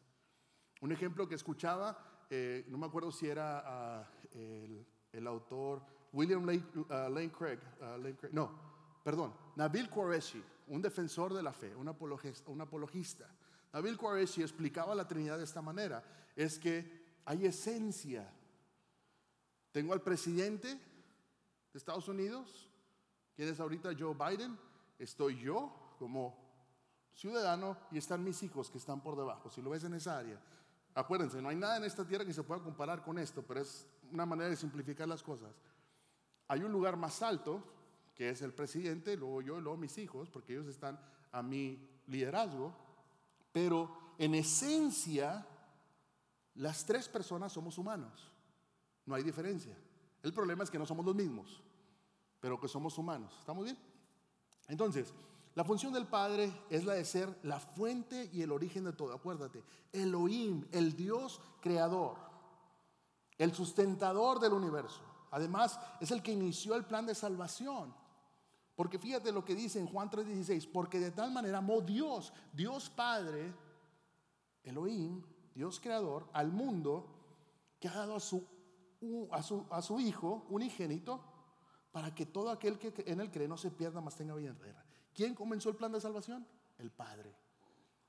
Un 0.80 0.92
ejemplo 0.92 1.28
que 1.28 1.34
escuchaba, 1.34 2.26
eh, 2.30 2.64
no 2.68 2.78
me 2.78 2.86
acuerdo 2.86 3.10
si 3.10 3.26
era 3.26 3.62
ah, 3.64 4.10
el, 4.32 5.26
autor 5.26 5.82
William 6.12 6.44
Lane, 6.44 6.64
ah, 6.90 7.08
Craig, 7.36 7.58
ah, 7.80 7.96
Lane, 7.98 8.16
no, 8.32 8.50
perdón, 9.02 9.34
Nabil 9.56 9.90
Qureshi, 9.90 10.42
un 10.68 10.82
defensor 10.82 11.34
de 11.34 11.42
la 11.42 11.52
fe, 11.52 11.74
un 11.74 11.88
apologista. 11.88 12.50
Un 12.50 12.60
apologista. 12.60 13.28
Nabil 13.72 13.98
Qureshi 13.98 14.42
explicaba 14.42 14.94
la 14.94 15.06
Trinidad 15.06 15.38
de 15.38 15.44
esta 15.44 15.62
manera, 15.62 16.02
es 16.34 16.58
que 16.58 17.20
hay 17.24 17.46
esencia 17.46 18.32
tengo 19.78 19.92
al 19.92 20.02
presidente 20.02 20.66
de 20.74 21.78
Estados 21.78 22.08
Unidos, 22.08 22.68
quien 23.36 23.48
es 23.48 23.60
ahorita 23.60 23.90
Joe 23.96 24.12
Biden. 24.12 24.58
Estoy 24.98 25.38
yo 25.38 25.94
como 26.00 26.36
ciudadano 27.14 27.76
y 27.92 27.98
están 27.98 28.24
mis 28.24 28.42
hijos 28.42 28.70
que 28.70 28.78
están 28.78 29.00
por 29.00 29.16
debajo. 29.16 29.48
Si 29.50 29.62
lo 29.62 29.70
ves 29.70 29.84
en 29.84 29.94
esa 29.94 30.18
área, 30.18 30.42
acuérdense, 30.96 31.40
no 31.40 31.48
hay 31.48 31.54
nada 31.54 31.76
en 31.76 31.84
esta 31.84 32.04
tierra 32.04 32.24
que 32.24 32.34
se 32.34 32.42
pueda 32.42 32.60
comparar 32.60 33.04
con 33.04 33.20
esto, 33.20 33.44
pero 33.46 33.60
es 33.60 33.86
una 34.10 34.26
manera 34.26 34.50
de 34.50 34.56
simplificar 34.56 35.06
las 35.06 35.22
cosas. 35.22 35.54
Hay 36.48 36.64
un 36.64 36.72
lugar 36.72 36.96
más 36.96 37.22
alto, 37.22 37.62
que 38.16 38.30
es 38.30 38.42
el 38.42 38.52
presidente, 38.52 39.16
luego 39.16 39.42
yo 39.42 39.60
luego 39.60 39.78
mis 39.78 39.96
hijos, 39.98 40.28
porque 40.28 40.54
ellos 40.54 40.66
están 40.66 40.98
a 41.30 41.40
mi 41.40 41.88
liderazgo, 42.08 42.74
Pero 43.52 44.14
en 44.18 44.34
esencia, 44.34 45.46
las 46.56 46.84
tres 46.84 47.08
personas 47.08 47.52
somos 47.52 47.78
humanos. 47.78 48.37
No 49.08 49.14
hay 49.14 49.22
diferencia. 49.22 49.74
El 50.22 50.34
problema 50.34 50.62
es 50.62 50.70
que 50.70 50.78
no 50.78 50.84
somos 50.84 51.04
los 51.06 51.14
mismos, 51.14 51.62
pero 52.40 52.60
que 52.60 52.68
somos 52.68 52.98
humanos. 52.98 53.34
¿Estamos 53.40 53.64
bien? 53.64 53.78
Entonces, 54.68 55.14
la 55.54 55.64
función 55.64 55.94
del 55.94 56.06
Padre 56.06 56.52
es 56.68 56.84
la 56.84 56.92
de 56.92 57.06
ser 57.06 57.38
la 57.42 57.58
fuente 57.58 58.28
y 58.34 58.42
el 58.42 58.52
origen 58.52 58.84
de 58.84 58.92
todo. 58.92 59.14
Acuérdate, 59.14 59.64
Elohim, 59.92 60.68
el 60.72 60.94
Dios 60.94 61.40
creador, 61.62 62.18
el 63.38 63.54
sustentador 63.54 64.40
del 64.40 64.52
universo. 64.52 65.00
Además, 65.30 65.80
es 66.00 66.10
el 66.10 66.22
que 66.22 66.32
inició 66.32 66.74
el 66.74 66.84
plan 66.84 67.06
de 67.06 67.14
salvación. 67.14 67.94
Porque 68.76 68.98
fíjate 68.98 69.32
lo 69.32 69.42
que 69.42 69.54
dice 69.54 69.80
en 69.80 69.86
Juan 69.86 70.10
3:16, 70.10 70.66
porque 70.70 71.00
de 71.00 71.12
tal 71.12 71.32
manera 71.32 71.58
amó 71.58 71.80
Dios, 71.80 72.30
Dios 72.52 72.90
Padre, 72.90 73.54
Elohim, 74.64 75.22
Dios 75.54 75.80
creador, 75.80 76.28
al 76.34 76.52
mundo, 76.52 77.06
que 77.80 77.88
ha 77.88 77.94
dado 77.94 78.16
a 78.16 78.20
su, 78.20 78.57
a 79.30 79.42
su, 79.42 79.66
a 79.70 79.82
su 79.82 80.00
Hijo 80.00 80.46
unigénito, 80.50 81.20
para 81.92 82.14
que 82.14 82.26
todo 82.26 82.50
aquel 82.50 82.78
que 82.78 82.92
en 83.06 83.20
él 83.20 83.30
cree 83.30 83.48
no 83.48 83.56
se 83.56 83.70
pierda, 83.70 84.00
más 84.00 84.16
tenga 84.16 84.34
vida 84.34 84.50
eterna. 84.50 84.84
¿Quién 85.14 85.34
comenzó 85.34 85.70
el 85.70 85.76
plan 85.76 85.92
de 85.92 86.00
salvación? 86.00 86.46
El 86.78 86.90
Padre. 86.90 87.34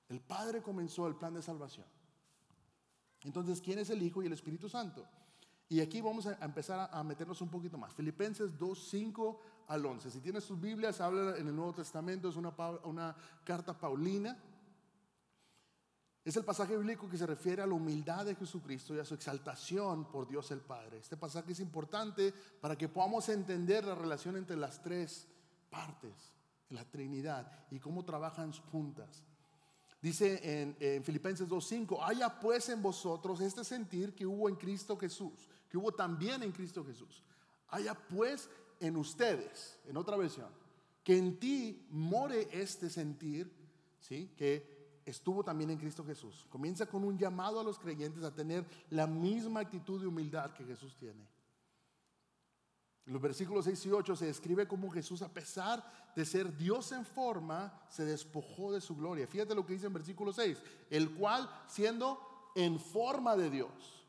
El 0.09 0.21
Padre 0.21 0.61
comenzó 0.61 1.07
el 1.07 1.15
plan 1.15 1.33
de 1.33 1.41
salvación. 1.41 1.85
Entonces, 3.23 3.61
¿quién 3.61 3.79
es 3.79 3.89
el 3.89 4.01
Hijo 4.01 4.23
y 4.23 4.27
el 4.27 4.33
Espíritu 4.33 4.69
Santo? 4.69 5.05
Y 5.67 5.81
aquí 5.81 6.01
vamos 6.01 6.25
a 6.25 6.43
empezar 6.43 6.89
a 6.91 7.03
meternos 7.03 7.41
un 7.41 7.49
poquito 7.49 7.77
más. 7.77 7.93
Filipenses 7.93 8.57
2, 8.57 8.89
5 8.89 9.41
al 9.67 9.85
11. 9.85 10.09
Si 10.09 10.19
tienes 10.19 10.45
tus 10.45 10.59
Biblias, 10.59 10.99
habla 10.99 11.37
en 11.37 11.47
el 11.47 11.55
Nuevo 11.55 11.73
Testamento, 11.73 12.29
es 12.29 12.35
una, 12.35 12.53
una 12.83 13.15
carta 13.43 13.77
paulina. 13.77 14.35
Es 16.29 16.37
el 16.37 16.45
pasaje 16.45 16.77
bíblico 16.77 17.09
que 17.09 17.17
se 17.17 17.25
refiere 17.25 17.63
a 17.63 17.65
la 17.65 17.73
humildad 17.73 18.23
de 18.23 18.35
Jesucristo 18.35 18.93
y 18.93 18.99
a 18.99 19.03
su 19.03 19.15
exaltación 19.15 20.05
por 20.11 20.27
Dios 20.27 20.51
el 20.51 20.59
Padre. 20.59 20.99
Este 20.99 21.17
pasaje 21.17 21.53
es 21.53 21.59
importante 21.59 22.31
para 22.61 22.77
que 22.77 22.87
podamos 22.87 23.27
entender 23.29 23.83
la 23.83 23.95
relación 23.95 24.37
entre 24.37 24.55
las 24.55 24.79
tres 24.79 25.27
partes 25.71 26.13
la 26.69 26.85
Trinidad 26.85 27.51
y 27.71 27.79
cómo 27.79 28.05
trabajan 28.05 28.51
juntas. 28.71 29.23
Dice 30.03 30.39
en, 30.61 30.77
en 30.79 31.03
Filipenses 31.03 31.49
2.5, 31.49 31.97
haya 32.03 32.39
pues 32.39 32.69
en 32.69 32.83
vosotros 32.83 33.41
este 33.41 33.63
sentir 33.63 34.13
que 34.13 34.27
hubo 34.27 34.49
en 34.49 34.55
Cristo 34.55 34.95
Jesús, 34.97 35.49
que 35.67 35.79
hubo 35.79 35.91
también 35.93 36.43
en 36.43 36.51
Cristo 36.51 36.85
Jesús. 36.85 37.23
Haya 37.69 37.95
pues 37.95 38.47
en 38.79 38.97
ustedes, 38.97 39.79
en 39.87 39.97
otra 39.97 40.15
versión, 40.15 40.49
que 41.03 41.17
en 41.17 41.39
ti 41.39 41.87
more 41.89 42.47
este 42.51 42.87
sentir, 42.87 43.51
¿sí? 43.99 44.31
que 44.37 44.77
estuvo 45.09 45.43
también 45.43 45.69
en 45.69 45.77
Cristo 45.77 46.03
Jesús. 46.05 46.45
Comienza 46.49 46.85
con 46.85 47.03
un 47.03 47.17
llamado 47.17 47.59
a 47.59 47.63
los 47.63 47.79
creyentes 47.79 48.23
a 48.23 48.33
tener 48.33 48.65
la 48.89 49.07
misma 49.07 49.61
actitud 49.61 49.99
de 49.99 50.07
humildad 50.07 50.51
que 50.53 50.65
Jesús 50.65 50.95
tiene. 50.97 51.27
En 53.05 53.13
los 53.13 53.21
versículos 53.21 53.65
6 53.65 53.87
y 53.87 53.91
8 53.91 54.15
se 54.15 54.25
describe 54.27 54.67
cómo 54.67 54.91
Jesús, 54.91 55.23
a 55.23 55.33
pesar 55.33 55.83
de 56.15 56.25
ser 56.25 56.55
Dios 56.55 56.91
en 56.91 57.03
forma, 57.03 57.73
se 57.89 58.05
despojó 58.05 58.71
de 58.71 58.81
su 58.81 58.95
gloria. 58.95 59.25
Fíjate 59.25 59.55
lo 59.55 59.65
que 59.65 59.73
dice 59.73 59.87
en 59.87 59.93
versículo 59.93 60.31
6, 60.31 60.61
el 60.91 61.15
cual 61.15 61.49
siendo 61.67 62.51
en 62.55 62.79
forma 62.79 63.35
de 63.35 63.49
Dios, 63.49 64.05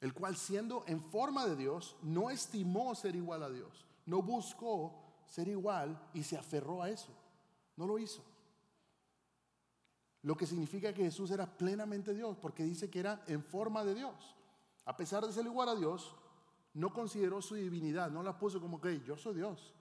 el 0.00 0.12
cual 0.12 0.36
siendo 0.36 0.82
en 0.88 1.00
forma 1.00 1.46
de 1.46 1.54
Dios, 1.54 1.94
no 2.02 2.28
estimó 2.28 2.92
ser 2.96 3.14
igual 3.14 3.44
a 3.44 3.50
Dios, 3.50 3.86
no 4.04 4.20
buscó 4.20 5.00
ser 5.26 5.46
igual 5.46 5.96
y 6.12 6.24
se 6.24 6.36
aferró 6.36 6.82
a 6.82 6.90
eso, 6.90 7.12
no 7.76 7.86
lo 7.86 8.00
hizo. 8.00 8.24
Lo 10.22 10.36
que 10.36 10.46
significa 10.46 10.94
que 10.94 11.02
Jesús 11.02 11.30
era 11.30 11.46
plenamente 11.46 12.14
Dios, 12.14 12.36
porque 12.36 12.62
dice 12.62 12.88
que 12.88 13.00
era 13.00 13.24
en 13.26 13.42
forma 13.42 13.84
de 13.84 13.94
Dios. 13.94 14.36
A 14.84 14.96
pesar 14.96 15.26
de 15.26 15.32
ser 15.32 15.44
igual 15.46 15.68
a 15.68 15.74
Dios, 15.74 16.14
no 16.74 16.92
consideró 16.92 17.42
su 17.42 17.56
divinidad, 17.56 18.10
no 18.10 18.22
la 18.22 18.38
puso 18.38 18.60
como 18.60 18.80
que 18.80 19.00
yo 19.00 19.16
soy 19.16 19.34
Dios. 19.34 19.74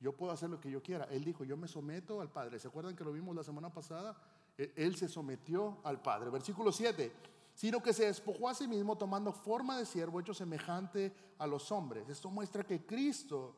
Yo 0.00 0.16
puedo 0.16 0.32
hacer 0.32 0.50
lo 0.50 0.60
que 0.60 0.70
yo 0.70 0.82
quiera. 0.82 1.04
Él 1.04 1.24
dijo, 1.24 1.44
yo 1.44 1.56
me 1.56 1.68
someto 1.68 2.20
al 2.20 2.30
Padre. 2.30 2.58
¿Se 2.58 2.68
acuerdan 2.68 2.96
que 2.96 3.04
lo 3.04 3.12
vimos 3.12 3.34
la 3.34 3.42
semana 3.42 3.72
pasada? 3.72 4.16
E, 4.56 4.72
él 4.76 4.96
se 4.96 5.08
sometió 5.08 5.78
al 5.84 6.02
Padre. 6.02 6.30
Versículo 6.30 6.72
7. 6.72 7.12
Sino 7.54 7.82
que 7.82 7.94
se 7.94 8.06
despojó 8.06 8.48
a 8.48 8.54
sí 8.54 8.68
mismo 8.68 8.96
tomando 8.98 9.32
forma 9.32 9.78
de 9.78 9.86
siervo, 9.86 10.20
hecho 10.20 10.34
semejante 10.34 11.14
a 11.38 11.46
los 11.46 11.72
hombres. 11.72 12.08
Esto 12.08 12.30
muestra 12.30 12.64
que 12.64 12.84
Cristo 12.84 13.54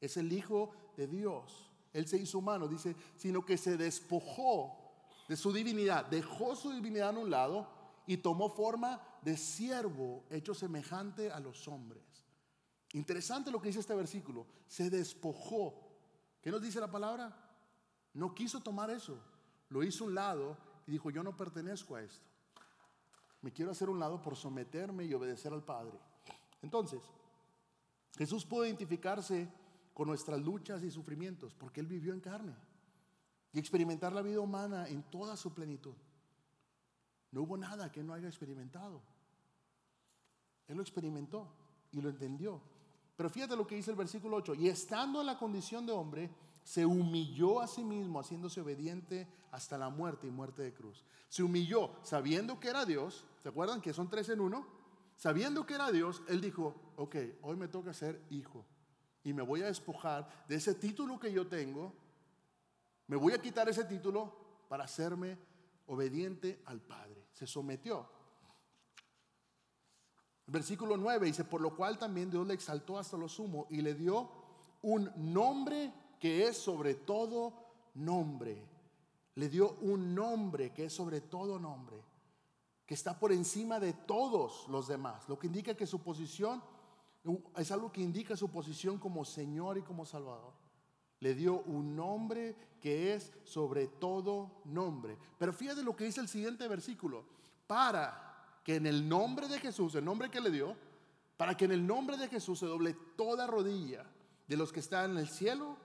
es 0.00 0.16
el 0.16 0.32
Hijo 0.32 0.72
de 0.96 1.06
Dios. 1.06 1.70
Él 1.92 2.08
se 2.08 2.16
hizo 2.16 2.38
humano, 2.38 2.66
dice, 2.66 2.96
sino 3.16 3.44
que 3.44 3.56
se 3.56 3.76
despojó 3.76 4.83
de 5.28 5.36
su 5.36 5.52
divinidad, 5.52 6.06
dejó 6.06 6.54
su 6.54 6.70
divinidad 6.70 7.16
a 7.16 7.18
un 7.18 7.30
lado 7.30 7.68
y 8.06 8.18
tomó 8.18 8.50
forma 8.50 9.00
de 9.22 9.36
siervo 9.36 10.24
hecho 10.30 10.54
semejante 10.54 11.30
a 11.30 11.40
los 11.40 11.66
hombres. 11.68 12.02
Interesante 12.92 13.50
lo 13.50 13.60
que 13.60 13.68
dice 13.68 13.80
este 13.80 13.94
versículo. 13.94 14.46
Se 14.66 14.90
despojó. 14.90 15.74
¿Qué 16.40 16.50
nos 16.50 16.62
dice 16.62 16.80
la 16.80 16.90
palabra? 16.90 17.34
No 18.12 18.34
quiso 18.34 18.60
tomar 18.60 18.90
eso. 18.90 19.18
Lo 19.70 19.82
hizo 19.82 20.04
un 20.04 20.14
lado 20.14 20.56
y 20.86 20.92
dijo, 20.92 21.10
yo 21.10 21.22
no 21.22 21.36
pertenezco 21.36 21.96
a 21.96 22.02
esto. 22.02 22.26
Me 23.40 23.52
quiero 23.52 23.72
hacer 23.72 23.88
un 23.90 23.98
lado 23.98 24.22
por 24.22 24.36
someterme 24.36 25.04
y 25.04 25.14
obedecer 25.14 25.52
al 25.52 25.64
Padre. 25.64 25.98
Entonces, 26.62 27.02
Jesús 28.16 28.44
pudo 28.44 28.64
identificarse 28.64 29.48
con 29.92 30.08
nuestras 30.08 30.40
luchas 30.40 30.82
y 30.82 30.90
sufrimientos 30.90 31.54
porque 31.54 31.80
Él 31.80 31.86
vivió 31.86 32.12
en 32.12 32.20
carne 32.20 32.54
y 33.54 33.58
experimentar 33.58 34.12
la 34.12 34.20
vida 34.20 34.40
humana 34.40 34.86
en 34.88 35.02
toda 35.04 35.36
su 35.36 35.54
plenitud. 35.54 35.94
No 37.30 37.42
hubo 37.42 37.56
nada 37.56 37.90
que 37.90 38.02
no 38.02 38.12
haya 38.12 38.28
experimentado. 38.28 39.00
Él 40.66 40.76
lo 40.76 40.82
experimentó 40.82 41.48
y 41.92 42.00
lo 42.00 42.10
entendió. 42.10 42.60
Pero 43.16 43.30
fíjate 43.30 43.56
lo 43.56 43.66
que 43.66 43.76
dice 43.76 43.92
el 43.92 43.96
versículo 43.96 44.36
8. 44.38 44.54
Y 44.56 44.68
estando 44.68 45.20
en 45.20 45.26
la 45.26 45.38
condición 45.38 45.86
de 45.86 45.92
hombre, 45.92 46.30
se 46.64 46.84
humilló 46.84 47.60
a 47.60 47.66
sí 47.66 47.84
mismo, 47.84 48.18
haciéndose 48.18 48.60
obediente 48.60 49.28
hasta 49.52 49.78
la 49.78 49.88
muerte 49.88 50.26
y 50.26 50.30
muerte 50.30 50.62
de 50.62 50.74
cruz. 50.74 51.04
Se 51.28 51.42
humilló 51.42 51.90
sabiendo 52.02 52.58
que 52.58 52.68
era 52.68 52.84
Dios. 52.84 53.24
¿Se 53.42 53.50
acuerdan 53.50 53.80
que 53.80 53.92
son 53.92 54.10
tres 54.10 54.28
en 54.30 54.40
uno? 54.40 54.66
Sabiendo 55.16 55.64
que 55.64 55.74
era 55.74 55.92
Dios, 55.92 56.22
él 56.28 56.40
dijo, 56.40 56.74
ok, 56.96 57.16
hoy 57.42 57.56
me 57.56 57.68
toca 57.68 57.92
ser 57.92 58.20
hijo. 58.30 58.64
Y 59.22 59.32
me 59.32 59.42
voy 59.42 59.62
a 59.62 59.66
despojar 59.66 60.28
de 60.48 60.56
ese 60.56 60.74
título 60.74 61.20
que 61.20 61.32
yo 61.32 61.46
tengo. 61.46 61.94
Me 63.06 63.16
voy 63.16 63.32
a 63.32 63.40
quitar 63.40 63.68
ese 63.68 63.84
título 63.84 64.32
para 64.68 64.84
hacerme 64.84 65.38
obediente 65.86 66.62
al 66.66 66.80
Padre 66.80 67.24
se 67.34 67.46
sometió. 67.46 68.08
Versículo 70.46 70.96
9 70.96 71.26
dice, 71.26 71.44
por 71.44 71.60
lo 71.60 71.74
cual 71.74 71.98
también 71.98 72.30
Dios 72.30 72.46
le 72.46 72.54
exaltó 72.54 72.98
hasta 72.98 73.16
lo 73.16 73.28
sumo 73.28 73.66
y 73.70 73.82
le 73.82 73.94
dio 73.94 74.30
un 74.82 75.10
nombre 75.16 75.92
que 76.20 76.46
es 76.46 76.56
sobre 76.56 76.94
todo 76.94 77.52
nombre. 77.94 78.62
Le 79.34 79.48
dio 79.48 79.76
un 79.80 80.14
nombre 80.14 80.72
que 80.72 80.84
es 80.84 80.92
sobre 80.92 81.20
todo 81.20 81.58
nombre, 81.58 82.00
que 82.86 82.94
está 82.94 83.18
por 83.18 83.32
encima 83.32 83.80
de 83.80 83.92
todos 83.92 84.68
los 84.68 84.86
demás, 84.86 85.28
lo 85.28 85.38
que 85.38 85.48
indica 85.48 85.74
que 85.74 85.86
su 85.86 86.02
posición 86.02 86.62
es 87.56 87.72
algo 87.72 87.90
que 87.90 88.02
indica 88.02 88.36
su 88.36 88.50
posición 88.50 88.98
como 88.98 89.24
Señor 89.24 89.78
y 89.78 89.82
como 89.82 90.04
Salvador. 90.04 90.52
Le 91.24 91.34
dio 91.34 91.62
un 91.62 91.96
nombre 91.96 92.54
que 92.82 93.14
es 93.14 93.32
sobre 93.44 93.86
todo 93.86 94.60
nombre. 94.66 95.16
Pero 95.38 95.54
fíjate 95.54 95.82
lo 95.82 95.96
que 95.96 96.04
dice 96.04 96.20
el 96.20 96.28
siguiente 96.28 96.68
versículo. 96.68 97.24
Para 97.66 98.60
que 98.62 98.76
en 98.76 98.84
el 98.86 99.08
nombre 99.08 99.48
de 99.48 99.58
Jesús, 99.58 99.94
el 99.94 100.04
nombre 100.04 100.28
que 100.28 100.42
le 100.42 100.50
dio, 100.50 100.76
para 101.38 101.56
que 101.56 101.64
en 101.64 101.72
el 101.72 101.86
nombre 101.86 102.18
de 102.18 102.28
Jesús 102.28 102.58
se 102.58 102.66
doble 102.66 102.94
toda 103.16 103.46
rodilla 103.46 104.04
de 104.46 104.56
los 104.58 104.70
que 104.70 104.80
están 104.80 105.12
en 105.12 105.16
el 105.16 105.30
cielo 105.30 105.78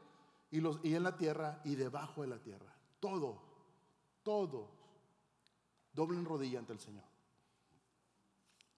y, 0.51 0.59
los, 0.59 0.81
y 0.83 0.93
en 0.93 1.03
la 1.03 1.15
tierra 1.15 1.61
y 1.63 1.75
debajo 1.75 2.21
de 2.23 2.27
la 2.27 2.39
tierra. 2.39 2.75
Todo, 2.99 3.41
todos 4.23 4.67
doblen 5.93 6.25
rodilla 6.25 6.59
ante 6.59 6.73
el 6.73 6.81
Señor. 6.81 7.05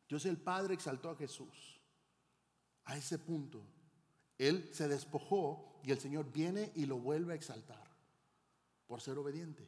Dios 0.07 0.27
el 0.27 0.37
Padre 0.37 0.75
exaltó 0.75 1.09
a 1.09 1.15
Jesús 1.15 1.81
a 2.85 2.97
ese 2.97 3.17
punto. 3.17 3.63
Él 4.37 4.69
se 4.73 4.87
despojó 4.87 5.70
y 5.83 5.91
el 5.91 5.99
Señor 5.99 6.31
viene 6.31 6.71
y 6.75 6.85
lo 6.85 6.97
vuelve 6.97 7.33
a 7.33 7.35
exaltar 7.35 7.89
por 8.87 9.01
ser 9.01 9.17
obediente. 9.17 9.67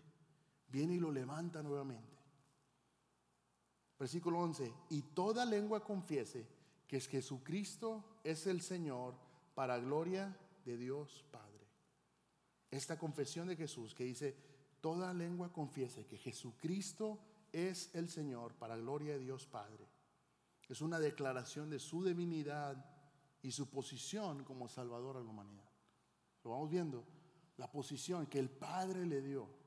Viene 0.67 0.95
y 0.95 0.99
lo 0.99 1.11
levanta 1.11 1.61
nuevamente. 1.61 2.13
Versículo 3.97 4.39
11, 4.39 4.73
y 4.89 5.01
toda 5.01 5.45
lengua 5.45 5.83
confiese 5.83 6.47
que 6.87 6.97
es 6.97 7.07
Jesucristo 7.07 8.19
es 8.23 8.47
el 8.47 8.61
Señor 8.61 9.15
para 9.55 9.77
gloria 9.77 10.35
de 10.65 10.77
Dios 10.77 11.23
Padre. 11.31 11.67
Esta 12.69 12.97
confesión 12.97 13.47
de 13.47 13.55
Jesús 13.55 13.93
que 13.93 14.03
dice, 14.03 14.35
toda 14.81 15.13
lengua 15.13 15.53
confiese 15.53 16.05
que 16.05 16.17
Jesucristo 16.17 17.19
es 17.51 17.93
el 17.93 18.09
Señor 18.09 18.53
para 18.55 18.75
gloria 18.75 19.13
de 19.13 19.19
Dios 19.19 19.45
Padre. 19.45 19.87
Es 20.67 20.81
una 20.81 20.99
declaración 20.99 21.69
de 21.69 21.79
su 21.79 22.03
divinidad 22.03 22.83
y 23.41 23.51
su 23.51 23.69
posición 23.69 24.43
como 24.43 24.67
Salvador 24.67 25.17
a 25.17 25.21
la 25.21 25.29
humanidad. 25.29 25.62
Lo 26.43 26.51
vamos 26.51 26.69
viendo. 26.69 27.05
La 27.57 27.71
posición 27.71 28.25
que 28.27 28.39
el 28.39 28.49
Padre 28.49 29.05
le 29.05 29.21
dio. 29.21 29.61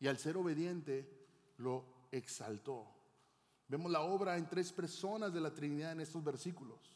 y 0.00 0.06
al 0.06 0.16
ser 0.16 0.36
obediente 0.36 1.26
lo 1.56 2.06
exaltó. 2.12 2.86
Vemos 3.66 3.90
la 3.90 4.02
obra 4.02 4.36
en 4.36 4.48
tres 4.48 4.72
personas 4.72 5.32
de 5.32 5.40
la 5.40 5.52
Trinidad 5.52 5.90
en 5.90 6.00
estos 6.00 6.22
versículos. 6.22 6.94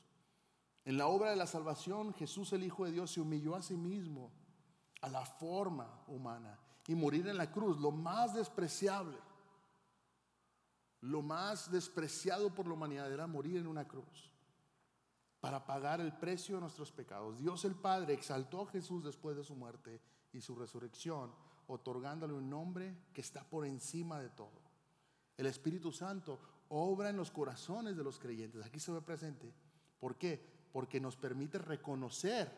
En 0.85 0.97
la 0.97 1.09
obra 1.09 1.31
de 1.31 1.37
la 1.37 1.49
salvación, 1.49 2.15
Jesús 2.15 2.53
el 2.53 2.63
Hijo 2.63 2.85
de 2.85 2.93
Dios 2.93 3.11
se 3.11 3.21
humilló 3.21 3.57
a 3.57 3.63
sí 3.63 3.77
mismo, 3.77 4.31
a 5.01 5.09
la 5.09 5.25
forma 5.25 6.05
humana, 6.07 6.61
y 6.87 6.95
morir 6.95 7.27
en 7.27 7.37
la 7.37 7.51
cruz, 7.51 7.81
lo 7.81 7.91
más 7.91 8.35
despreciable, 8.35 9.19
lo 11.01 11.23
más 11.23 11.69
despreciado 11.71 12.55
por 12.55 12.69
la 12.69 12.75
humanidad 12.75 13.13
era 13.13 13.27
morir 13.27 13.57
en 13.57 13.67
una 13.67 13.87
cruz 13.89 14.32
para 15.43 15.67
pagar 15.67 16.01
el 16.01 16.13
precio 16.13 16.55
de 16.55 16.61
nuestros 16.61 16.93
pecados. 16.93 17.37
Dios 17.37 17.65
el 17.65 17.75
Padre 17.75 18.15
exaltó 18.15 18.63
a 18.63 18.71
Jesús 18.71 19.03
después 19.03 19.37
de 19.37 19.43
su 19.43 19.57
muerte 19.57 20.01
y 20.33 20.41
su 20.41 20.55
resurrección, 20.55 21.33
otorgándole 21.67 22.33
un 22.33 22.49
nombre 22.49 22.97
que 23.13 23.23
está 23.23 23.43
por 23.43 23.67
encima 23.67 24.21
de 24.21 24.29
todo. 24.29 24.63
El 25.37 25.47
Espíritu 25.47 25.91
Santo 25.91 26.39
obra 26.69 27.11
en 27.11 27.17
los 27.17 27.33
corazones 27.33 27.97
de 27.97 28.05
los 28.05 28.21
creyentes. 28.21 28.65
Aquí 28.65 28.79
se 28.79 28.93
ve 28.93 29.03
presente. 29.03 29.53
¿Por 29.99 30.17
qué? 30.17 30.41
Porque 30.73 31.01
nos 31.01 31.17
permite 31.17 31.59
reconocer 31.59 32.49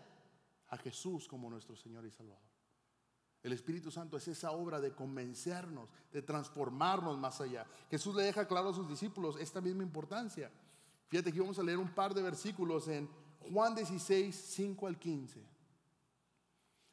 a 0.68 0.76
Jesús 0.76 1.26
como 1.26 1.48
nuestro 1.48 1.76
Señor 1.76 2.04
y 2.04 2.10
Salvador. 2.10 2.42
El 3.42 3.54
Espíritu 3.54 3.90
Santo 3.90 4.18
es 4.18 4.28
esa 4.28 4.50
obra 4.50 4.78
de 4.78 4.92
convencernos, 4.92 5.88
de 6.12 6.20
transformarnos 6.20 7.16
más 7.16 7.40
allá. 7.40 7.66
Jesús 7.88 8.14
le 8.14 8.24
deja 8.24 8.46
claro 8.46 8.68
a 8.68 8.74
sus 8.74 8.90
discípulos 8.90 9.36
esta 9.40 9.62
misma 9.62 9.82
importancia. 9.82 10.50
Fíjate 11.08 11.32
que 11.32 11.40
vamos 11.40 11.58
a 11.58 11.62
leer 11.62 11.78
un 11.78 11.94
par 11.94 12.14
de 12.14 12.23
versículos 12.23 12.88
en 12.88 13.08
Juan 13.52 13.75
16, 13.75 14.34
5 14.34 14.87
al 14.87 14.99
15. 14.99 15.44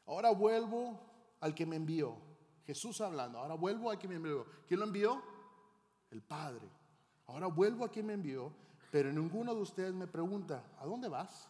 Ahora 0.06 0.30
vuelvo 0.30 1.00
al 1.40 1.54
que 1.54 1.66
me 1.66 1.76
envió. 1.76 2.16
Jesús 2.64 3.00
hablando. 3.00 3.38
Ahora 3.38 3.54
vuelvo 3.54 3.90
al 3.90 3.98
que 3.98 4.08
me 4.08 4.16
envió. 4.16 4.46
¿Quién 4.66 4.80
lo 4.80 4.86
envió? 4.86 5.22
El 6.10 6.22
Padre. 6.22 6.68
Ahora 7.26 7.46
vuelvo 7.46 7.84
a 7.84 7.90
quien 7.90 8.06
me 8.06 8.12
envió, 8.12 8.52
pero 8.90 9.12
ninguno 9.12 9.54
de 9.54 9.62
ustedes 9.62 9.94
me 9.94 10.06
pregunta, 10.06 10.62
¿a 10.78 10.84
dónde 10.84 11.08
vas? 11.08 11.48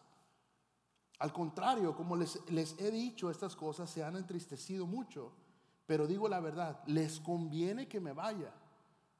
Al 1.19 1.33
contrario, 1.33 1.95
como 1.95 2.15
les, 2.15 2.39
les 2.49 2.79
he 2.79 2.89
dicho 2.89 3.29
estas 3.29 3.55
cosas, 3.55 3.89
se 3.89 4.03
han 4.03 4.15
entristecido 4.15 4.85
mucho. 4.85 5.33
Pero 5.85 6.07
digo 6.07 6.29
la 6.29 6.39
verdad, 6.39 6.81
les 6.87 7.19
conviene 7.19 7.87
que 7.87 7.99
me 7.99 8.13
vaya 8.13 8.53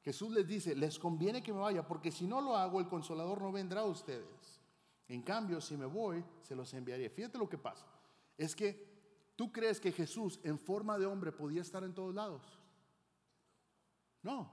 Jesús 0.04 0.32
les 0.32 0.46
dice, 0.46 0.76
les 0.76 1.00
conviene 1.00 1.42
que 1.42 1.54
me 1.54 1.60
vaya, 1.60 1.88
porque 1.88 2.12
si 2.12 2.28
no 2.28 2.42
lo 2.42 2.58
hago, 2.58 2.80
el 2.82 2.90
consolador 2.90 3.42
no 3.42 3.54
vendrá 3.54 3.82
a 3.82 3.86
ustedes. 3.86 4.62
En 5.08 5.22
cambio, 5.22 5.62
si 5.62 5.78
me 5.78 5.86
voy, 5.86 6.24
se 6.42 6.56
los 6.56 6.74
enviaré. 6.74 7.10
Fíjate 7.10 7.38
lo 7.38 7.48
que 7.48 7.58
pasa. 7.58 7.88
Es 8.38 8.54
que 8.54 9.32
tú 9.38 9.52
crees 9.52 9.80
que 9.80 9.94
Jesús 9.94 10.42
en 10.44 10.60
forma 10.60 10.98
de 10.98 11.06
hombre 11.06 11.32
podía 11.32 11.62
estar 11.62 11.84
en 11.86 11.94
todos 11.94 12.14
lados. 12.14 12.60
No, 14.22 14.52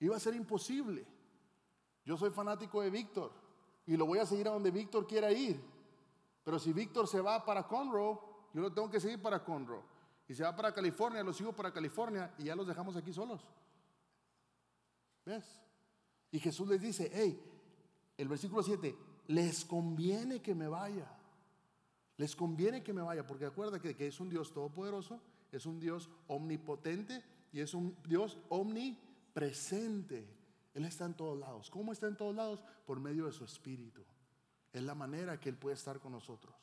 iba 0.00 0.16
a 0.16 0.20
ser 0.20 0.34
imposible. 0.34 1.06
Yo 2.04 2.16
soy 2.16 2.30
fanático 2.30 2.80
de 2.82 2.90
Víctor 2.90 3.32
y 3.86 3.96
lo 3.96 4.06
voy 4.06 4.18
a 4.18 4.26
seguir 4.26 4.48
a 4.48 4.52
donde 4.52 4.72
Víctor 4.72 5.06
quiera 5.06 5.30
ir. 5.30 5.60
Pero 6.42 6.58
si 6.58 6.72
Víctor 6.72 7.06
se 7.06 7.20
va 7.20 7.44
para 7.44 7.68
Conroe, 7.68 8.18
yo 8.52 8.60
lo 8.60 8.72
tengo 8.72 8.90
que 8.90 8.98
seguir 8.98 9.22
para 9.22 9.44
Conroe. 9.44 9.82
Y 10.26 10.34
se 10.34 10.42
va 10.42 10.54
para 10.56 10.74
California, 10.74 11.22
lo 11.22 11.32
sigo 11.32 11.52
para 11.52 11.72
California 11.72 12.34
y 12.38 12.44
ya 12.44 12.56
los 12.56 12.66
dejamos 12.66 12.96
aquí 12.96 13.12
solos. 13.12 13.46
¿Ves? 15.24 15.60
Y 16.30 16.38
Jesús 16.38 16.68
les 16.68 16.80
dice, 16.80 17.10
hey, 17.12 17.40
el 18.16 18.28
versículo 18.28 18.62
7, 18.62 18.96
les 19.28 19.64
conviene 19.64 20.40
que 20.40 20.54
me 20.54 20.68
vaya. 20.68 21.10
Les 22.16 22.36
conviene 22.36 22.82
que 22.82 22.92
me 22.92 23.02
vaya, 23.02 23.26
porque 23.26 23.46
acuérdate 23.46 23.96
que, 23.96 24.06
es 24.06 24.20
un 24.20 24.28
Dios 24.28 24.52
todopoderoso, 24.52 25.20
es 25.50 25.66
un 25.66 25.80
Dios 25.80 26.10
omnipotente 26.28 27.24
y 27.52 27.60
es 27.60 27.74
un 27.74 27.96
Dios 28.06 28.38
omnipresente. 28.48 30.28
Él 30.74 30.84
está 30.84 31.06
en 31.06 31.14
todos 31.14 31.38
lados. 31.38 31.70
¿Cómo 31.70 31.92
está 31.92 32.06
en 32.06 32.16
todos 32.16 32.34
lados? 32.34 32.62
Por 32.86 33.00
medio 33.00 33.26
de 33.26 33.32
su 33.32 33.44
espíritu. 33.44 34.04
Es 34.72 34.82
la 34.82 34.94
manera 34.94 35.40
que 35.40 35.48
Él 35.48 35.56
puede 35.56 35.74
estar 35.74 35.98
con 35.98 36.12
nosotros. 36.12 36.54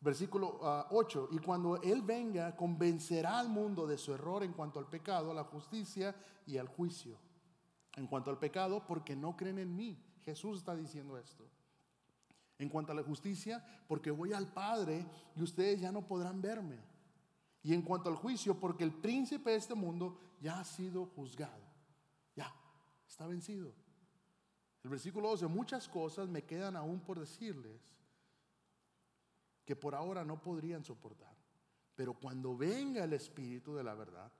Versículo 0.00 0.58
8, 0.90 1.28
ah, 1.30 1.34
y 1.34 1.38
cuando 1.38 1.80
Él 1.82 2.02
venga, 2.02 2.56
convencerá 2.56 3.38
al 3.38 3.50
mundo 3.50 3.86
de 3.86 3.98
su 3.98 4.12
error 4.14 4.42
en 4.42 4.52
cuanto 4.52 4.78
al 4.78 4.88
pecado, 4.88 5.30
a 5.30 5.34
la 5.34 5.44
justicia 5.44 6.16
y 6.46 6.56
al 6.56 6.68
juicio 6.68 7.18
en 7.96 8.06
cuanto 8.06 8.30
al 8.30 8.38
pecado, 8.38 8.84
porque 8.86 9.14
no 9.14 9.36
creen 9.36 9.58
en 9.58 9.74
mí. 9.74 9.98
Jesús 10.24 10.58
está 10.58 10.74
diciendo 10.74 11.16
esto. 11.18 11.44
En 12.58 12.68
cuanto 12.68 12.92
a 12.92 12.94
la 12.94 13.02
justicia, 13.02 13.64
porque 13.88 14.10
voy 14.10 14.32
al 14.32 14.52
Padre 14.52 15.04
y 15.36 15.42
ustedes 15.42 15.80
ya 15.80 15.92
no 15.92 16.06
podrán 16.06 16.40
verme. 16.40 16.78
Y 17.62 17.72
en 17.74 17.82
cuanto 17.82 18.08
al 18.08 18.16
juicio, 18.16 18.58
porque 18.58 18.84
el 18.84 18.92
príncipe 18.92 19.50
de 19.50 19.56
este 19.56 19.74
mundo 19.74 20.18
ya 20.40 20.60
ha 20.60 20.64
sido 20.64 21.06
juzgado. 21.06 21.64
Ya, 22.36 22.54
está 23.08 23.26
vencido. 23.26 23.72
El 24.82 24.90
versículo 24.90 25.30
12, 25.30 25.46
muchas 25.46 25.88
cosas 25.88 26.28
me 26.28 26.42
quedan 26.42 26.76
aún 26.76 27.00
por 27.00 27.18
decirles 27.18 27.80
que 29.64 29.74
por 29.74 29.94
ahora 29.94 30.24
no 30.24 30.40
podrían 30.40 30.84
soportar. 30.84 31.34
Pero 31.94 32.14
cuando 32.14 32.56
venga 32.56 33.04
el 33.04 33.14
Espíritu 33.14 33.74
de 33.74 33.84
la 33.84 33.94
verdad, 33.94 34.30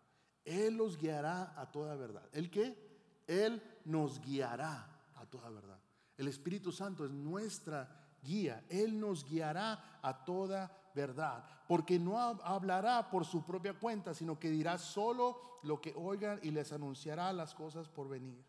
Él 0.44 0.76
los 0.76 0.98
guiará 0.98 1.58
a 1.58 1.70
toda 1.70 1.96
verdad. 1.96 2.28
¿El 2.32 2.50
qué? 2.50 2.93
Él 3.26 3.62
nos 3.84 4.20
guiará 4.20 4.88
a 5.14 5.26
toda 5.26 5.50
verdad. 5.50 5.78
El 6.16 6.28
Espíritu 6.28 6.72
Santo 6.72 7.04
es 7.04 7.10
nuestra 7.10 7.88
guía. 8.22 8.64
Él 8.68 8.98
nos 8.98 9.24
guiará 9.24 9.98
a 10.02 10.24
toda 10.24 10.70
verdad. 10.94 11.44
Porque 11.66 11.98
no 11.98 12.18
hablará 12.18 13.10
por 13.10 13.24
su 13.24 13.44
propia 13.44 13.74
cuenta, 13.74 14.14
sino 14.14 14.38
que 14.38 14.50
dirá 14.50 14.78
solo 14.78 15.40
lo 15.62 15.80
que 15.80 15.94
oigan 15.96 16.38
y 16.42 16.50
les 16.50 16.72
anunciará 16.72 17.32
las 17.32 17.54
cosas 17.54 17.88
por 17.88 18.08
venir. 18.08 18.44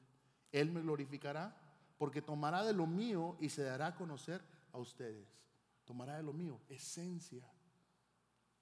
Él 0.52 0.72
me 0.72 0.82
glorificará 0.82 1.56
porque 1.98 2.22
tomará 2.22 2.64
de 2.64 2.74
lo 2.74 2.88
mío 2.88 3.38
y 3.40 3.50
se 3.50 3.64
dará 3.64 3.88
a 3.88 3.96
conocer 3.96 4.42
a 4.74 4.78
ustedes. 4.78 5.28
Tomará 5.86 6.18
de 6.18 6.24
lo 6.24 6.34
mío, 6.34 6.60
esencia. 6.68 7.50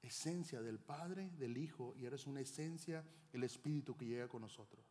Esencia 0.02 0.62
del 0.62 0.80
Padre, 0.80 1.30
del 1.38 1.58
Hijo, 1.58 1.96
y 1.98 2.06
eres 2.06 2.28
una 2.28 2.42
esencia, 2.42 3.06
el 3.32 3.44
Espíritu 3.44 3.96
que 3.96 4.06
llega 4.06 4.28
con 4.28 4.42
nosotros. 4.42 4.83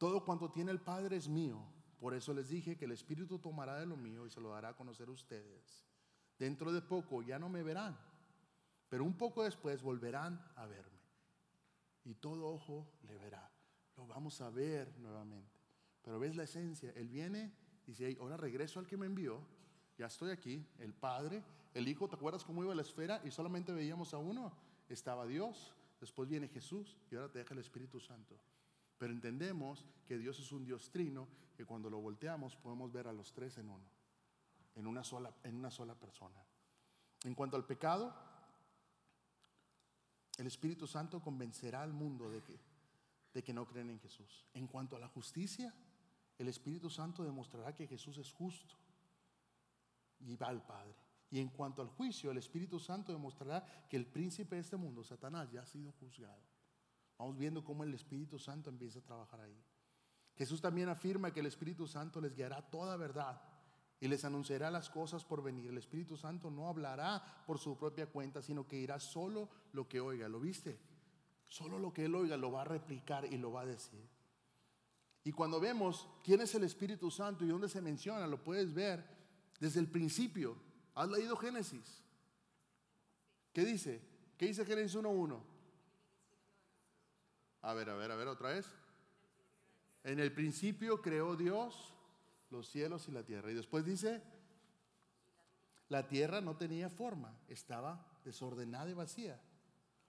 Todo 0.00 0.24
cuanto 0.24 0.50
tiene 0.50 0.70
el 0.70 0.80
Padre 0.80 1.16
es 1.16 1.28
mío. 1.28 1.62
Por 1.98 2.14
eso 2.14 2.32
les 2.32 2.48
dije 2.48 2.74
que 2.74 2.86
el 2.86 2.92
Espíritu 2.92 3.38
tomará 3.38 3.78
de 3.78 3.84
lo 3.84 3.98
mío 3.98 4.24
y 4.24 4.30
se 4.30 4.40
lo 4.40 4.48
dará 4.48 4.70
a 4.70 4.74
conocer 4.74 5.08
a 5.08 5.10
ustedes. 5.10 5.84
Dentro 6.38 6.72
de 6.72 6.80
poco 6.80 7.20
ya 7.20 7.38
no 7.38 7.50
me 7.50 7.62
verán, 7.62 7.98
pero 8.88 9.04
un 9.04 9.12
poco 9.12 9.44
después 9.44 9.82
volverán 9.82 10.42
a 10.56 10.64
verme. 10.64 10.98
Y 12.06 12.14
todo 12.14 12.48
ojo 12.48 12.90
le 13.02 13.18
verá. 13.18 13.52
Lo 13.94 14.06
vamos 14.06 14.40
a 14.40 14.48
ver 14.48 14.90
nuevamente. 15.00 15.60
Pero 16.00 16.18
ves 16.18 16.34
la 16.34 16.44
esencia. 16.44 16.90
Él 16.96 17.08
viene 17.08 17.52
y 17.86 17.90
dice, 17.90 18.16
ahora 18.22 18.38
regreso 18.38 18.80
al 18.80 18.86
que 18.86 18.96
me 18.96 19.04
envió. 19.04 19.42
Ya 19.98 20.06
estoy 20.06 20.30
aquí. 20.30 20.66
El 20.78 20.94
Padre, 20.94 21.44
el 21.74 21.86
Hijo, 21.86 22.08
¿te 22.08 22.16
acuerdas 22.16 22.42
cómo 22.42 22.64
iba 22.64 22.74
la 22.74 22.80
esfera? 22.80 23.20
Y 23.22 23.30
solamente 23.30 23.70
veíamos 23.70 24.14
a 24.14 24.16
uno. 24.16 24.50
Estaba 24.88 25.26
Dios, 25.26 25.74
después 26.00 26.26
viene 26.26 26.48
Jesús 26.48 26.96
y 27.10 27.16
ahora 27.16 27.30
te 27.30 27.40
deja 27.40 27.52
el 27.52 27.60
Espíritu 27.60 28.00
Santo. 28.00 28.40
Pero 29.00 29.14
entendemos 29.14 29.82
que 30.04 30.18
Dios 30.18 30.38
es 30.40 30.52
un 30.52 30.62
Dios 30.62 30.90
trino, 30.90 31.26
que 31.56 31.64
cuando 31.64 31.88
lo 31.88 32.00
volteamos 32.00 32.54
podemos 32.54 32.92
ver 32.92 33.08
a 33.08 33.14
los 33.14 33.32
tres 33.32 33.56
en 33.56 33.70
uno, 33.70 33.90
en 34.74 34.86
una 34.86 35.02
sola, 35.02 35.34
en 35.42 35.56
una 35.56 35.70
sola 35.70 35.94
persona. 35.94 36.36
En 37.24 37.34
cuanto 37.34 37.56
al 37.56 37.64
pecado, 37.64 38.14
el 40.36 40.46
Espíritu 40.46 40.86
Santo 40.86 41.22
convencerá 41.22 41.82
al 41.82 41.94
mundo 41.94 42.28
de 42.28 42.42
que, 42.42 42.60
de 43.32 43.42
que 43.42 43.54
no 43.54 43.66
creen 43.66 43.88
en 43.88 44.00
Jesús. 44.00 44.44
En 44.52 44.66
cuanto 44.66 44.96
a 44.96 45.00
la 45.00 45.08
justicia, 45.08 45.74
el 46.36 46.48
Espíritu 46.48 46.90
Santo 46.90 47.24
demostrará 47.24 47.74
que 47.74 47.86
Jesús 47.86 48.18
es 48.18 48.30
justo 48.30 48.74
y 50.18 50.36
va 50.36 50.48
al 50.48 50.66
Padre. 50.66 50.94
Y 51.30 51.40
en 51.40 51.48
cuanto 51.48 51.80
al 51.80 51.88
juicio, 51.88 52.30
el 52.30 52.36
Espíritu 52.36 52.78
Santo 52.78 53.12
demostrará 53.12 53.64
que 53.88 53.96
el 53.96 54.04
príncipe 54.04 54.56
de 54.56 54.60
este 54.60 54.76
mundo, 54.76 55.02
Satanás, 55.02 55.50
ya 55.50 55.62
ha 55.62 55.66
sido 55.66 55.90
juzgado. 55.92 56.59
Vamos 57.20 57.36
viendo 57.36 57.62
cómo 57.62 57.84
el 57.84 57.92
Espíritu 57.92 58.38
Santo 58.38 58.70
empieza 58.70 58.98
a 58.98 59.02
trabajar 59.02 59.42
ahí. 59.42 59.62
Jesús 60.36 60.62
también 60.62 60.88
afirma 60.88 61.30
que 61.30 61.40
el 61.40 61.46
Espíritu 61.46 61.86
Santo 61.86 62.18
les 62.18 62.34
guiará 62.34 62.62
toda 62.62 62.96
verdad 62.96 63.42
y 64.00 64.08
les 64.08 64.24
anunciará 64.24 64.70
las 64.70 64.88
cosas 64.88 65.22
por 65.22 65.42
venir. 65.42 65.68
El 65.68 65.76
Espíritu 65.76 66.16
Santo 66.16 66.50
no 66.50 66.66
hablará 66.66 67.22
por 67.46 67.58
su 67.58 67.76
propia 67.76 68.06
cuenta, 68.06 68.40
sino 68.40 68.66
que 68.66 68.78
irá 68.78 68.98
solo 68.98 69.50
lo 69.74 69.86
que 69.86 70.00
oiga. 70.00 70.30
¿Lo 70.30 70.40
viste? 70.40 70.80
Solo 71.46 71.78
lo 71.78 71.92
que 71.92 72.06
él 72.06 72.14
oiga 72.14 72.38
lo 72.38 72.52
va 72.52 72.62
a 72.62 72.64
replicar 72.64 73.26
y 73.26 73.36
lo 73.36 73.52
va 73.52 73.60
a 73.60 73.66
decir. 73.66 74.08
Y 75.22 75.32
cuando 75.32 75.60
vemos 75.60 76.08
quién 76.24 76.40
es 76.40 76.54
el 76.54 76.64
Espíritu 76.64 77.10
Santo 77.10 77.44
y 77.44 77.48
dónde 77.48 77.68
se 77.68 77.82
menciona, 77.82 78.26
lo 78.26 78.42
puedes 78.42 78.72
ver 78.72 79.04
desde 79.58 79.80
el 79.80 79.90
principio. 79.90 80.56
¿Has 80.94 81.10
leído 81.10 81.36
Génesis? 81.36 82.02
¿Qué 83.52 83.62
dice? 83.62 84.00
¿Qué 84.38 84.46
dice 84.46 84.64
Génesis 84.64 84.96
1.1? 84.96 85.49
A 87.62 87.74
ver, 87.74 87.90
a 87.90 87.94
ver, 87.94 88.10
a 88.10 88.16
ver, 88.16 88.28
otra 88.28 88.50
vez. 88.50 88.66
En 90.04 90.18
el 90.18 90.32
principio 90.32 91.02
creó 91.02 91.36
Dios 91.36 91.94
los 92.50 92.68
cielos 92.68 93.08
y 93.08 93.12
la 93.12 93.22
tierra. 93.22 93.50
Y 93.50 93.54
después 93.54 93.84
dice, 93.84 94.22
la 95.88 96.08
tierra 96.08 96.40
no 96.40 96.56
tenía 96.56 96.88
forma, 96.88 97.36
estaba 97.48 98.06
desordenada 98.24 98.90
y 98.90 98.94
vacía. 98.94 99.40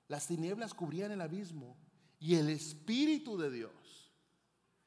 las 0.08 0.28
tinieblas 0.28 0.74
cubrían 0.74 1.12
el 1.12 1.22
abismo 1.22 1.78
y 2.20 2.36
el 2.36 2.50
Espíritu 2.50 3.38
de 3.38 3.50
Dios, 3.50 4.12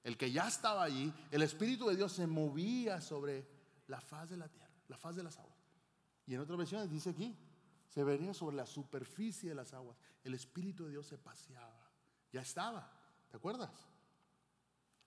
el 0.03 0.17
que 0.17 0.31
ya 0.31 0.47
estaba 0.47 0.85
allí, 0.85 1.13
el 1.31 1.43
Espíritu 1.43 1.89
de 1.89 1.97
Dios 1.97 2.13
se 2.13 2.27
movía 2.27 3.01
sobre 3.01 3.47
la 3.89 4.01
faz 4.01 4.31
de 4.31 4.37
la 4.37 4.49
tierra, 4.49 4.71
la 4.89 4.97
faz 4.97 5.17
de 5.17 5.23
las 5.23 5.39
aguas. 5.39 5.59
Y 6.27 6.35
en 6.35 6.41
otras 6.41 6.59
versiones 6.59 6.91
dice 6.91 7.11
aquí, 7.11 7.37
se 7.89 8.05
venía 8.05 8.35
sobre 8.35 8.57
la 8.57 8.67
superficie 8.67 9.49
de 9.49 9.55
las 9.55 9.73
aguas. 9.73 9.97
El 10.23 10.35
Espíritu 10.35 10.85
de 10.85 10.91
Dios 10.91 11.07
se 11.07 11.19
paseaba. 11.19 11.84
Ya 12.35 12.41
estaba, 12.41 12.91
¿te 13.31 13.37
acuerdas? 13.37 13.71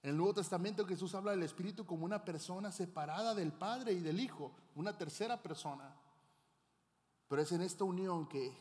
En 0.02 0.12
el 0.12 0.16
Nuevo 0.16 0.36
Testamento 0.36 0.86
Jesús 0.86 1.14
habla 1.14 1.32
del 1.32 1.44
Espíritu 1.44 1.86
como 1.86 2.06
una 2.06 2.24
persona 2.24 2.72
separada 2.72 3.36
del 3.36 3.52
Padre 3.52 3.92
y 3.92 4.00
del 4.00 4.22
Hijo, 4.22 4.56
una 4.76 4.98
tercera 4.98 5.44
persona. 5.44 5.94
Pero 7.28 7.42
es 7.42 7.52
en 7.52 7.64
esta 7.64 7.84
unión 7.84 8.30
que, 8.30 8.54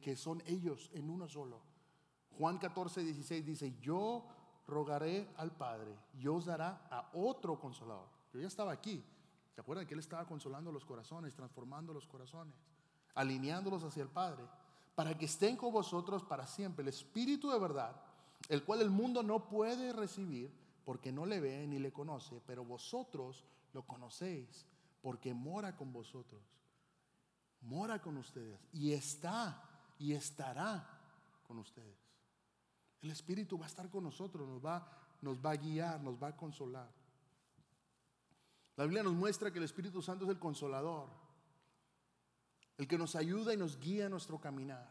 que, 0.00 0.16
son 0.16 0.40
ellos 0.46 0.90
en 0.94 1.10
uno 1.10 1.28
solo. 1.28 1.60
Juan 2.38 2.58
14, 2.58 3.02
16 3.02 3.44
dice, 3.44 3.76
yo 3.80 4.28
rogaré 4.68 5.34
al 5.36 5.50
Padre 5.50 5.98
y 6.14 6.28
os 6.28 6.44
dará 6.44 6.86
a 6.92 7.10
otro 7.14 7.58
consolador. 7.58 8.06
Yo 8.32 8.38
ya 8.38 8.46
estaba 8.46 8.70
aquí. 8.70 9.04
¿Se 9.56 9.60
acuerdan 9.60 9.88
que 9.88 9.94
Él 9.94 10.00
estaba 10.00 10.24
consolando 10.24 10.70
los 10.70 10.84
corazones, 10.84 11.34
transformando 11.34 11.92
los 11.92 12.06
corazones, 12.06 12.54
alineándolos 13.16 13.82
hacia 13.82 14.04
el 14.04 14.08
Padre? 14.08 14.44
Para 14.98 15.16
que 15.16 15.26
estén 15.26 15.56
con 15.56 15.72
vosotros 15.72 16.24
para 16.24 16.48
siempre. 16.48 16.82
El 16.82 16.88
Espíritu 16.88 17.50
de 17.50 17.58
verdad, 17.60 17.94
el 18.48 18.64
cual 18.64 18.80
el 18.80 18.90
mundo 18.90 19.22
no 19.22 19.48
puede 19.48 19.92
recibir 19.92 20.50
porque 20.84 21.12
no 21.12 21.24
le 21.24 21.38
ve 21.38 21.66
ni 21.68 21.78
le 21.78 21.92
conoce, 21.92 22.42
pero 22.44 22.64
vosotros 22.64 23.44
lo 23.72 23.86
conocéis 23.86 24.66
porque 25.00 25.32
mora 25.34 25.76
con 25.76 25.92
vosotros 25.92 26.42
mora 27.62 28.00
con 28.00 28.16
ustedes 28.16 28.60
y 28.72 28.92
está 28.92 29.62
y 29.98 30.12
estará 30.12 30.86
con 31.46 31.58
ustedes. 31.58 31.96
El 33.00 33.10
Espíritu 33.10 33.58
va 33.58 33.64
a 33.64 33.68
estar 33.68 33.90
con 33.90 34.04
nosotros, 34.04 34.48
nos 34.48 34.64
va, 34.64 34.86
nos 35.22 35.44
va 35.44 35.52
a 35.52 35.56
guiar, 35.56 36.00
nos 36.00 36.20
va 36.20 36.28
a 36.28 36.36
consolar. 36.36 36.90
La 38.76 38.84
Biblia 38.84 39.02
nos 39.02 39.14
muestra 39.14 39.50
que 39.50 39.58
el 39.58 39.64
Espíritu 39.64 40.02
Santo 40.02 40.24
es 40.24 40.30
el 40.30 40.38
consolador, 40.38 41.08
el 42.78 42.86
que 42.86 42.96
nos 42.96 43.16
ayuda 43.16 43.52
y 43.52 43.56
nos 43.56 43.78
guía 43.78 44.06
en 44.06 44.12
nuestro 44.12 44.40
caminar. 44.40 44.90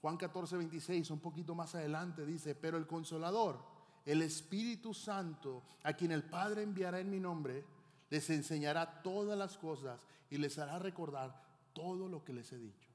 Juan 0.00 0.16
14, 0.16 0.56
26, 0.56 1.10
un 1.10 1.20
poquito 1.20 1.54
más 1.54 1.74
adelante, 1.74 2.24
dice, 2.24 2.54
pero 2.54 2.76
el 2.76 2.86
consolador, 2.86 3.64
el 4.04 4.22
Espíritu 4.22 4.94
Santo, 4.94 5.62
a 5.82 5.92
quien 5.92 6.12
el 6.12 6.24
Padre 6.24 6.62
enviará 6.62 7.00
en 7.00 7.10
mi 7.10 7.20
nombre, 7.20 7.64
les 8.08 8.30
enseñará 8.30 9.02
todas 9.02 9.38
las 9.38 9.58
cosas 9.58 10.06
y 10.30 10.38
les 10.38 10.58
hará 10.58 10.78
recordar 10.78 11.40
todo 11.72 12.08
lo 12.08 12.24
que 12.24 12.32
les 12.32 12.52
he 12.52 12.58
dicho. 12.58 12.90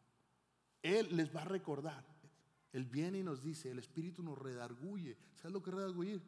Él 0.81 1.15
les 1.15 1.35
va 1.35 1.41
a 1.41 1.45
recordar. 1.45 2.05
Él 2.71 2.85
viene 2.85 3.19
y 3.19 3.23
nos 3.23 3.41
dice, 3.41 3.71
el 3.71 3.79
Espíritu 3.79 4.21
nos 4.23 4.37
redarguye. 4.37 5.17
¿Sabes 5.35 5.53
lo 5.53 5.63
que 5.63 5.71
es? 6.13 6.21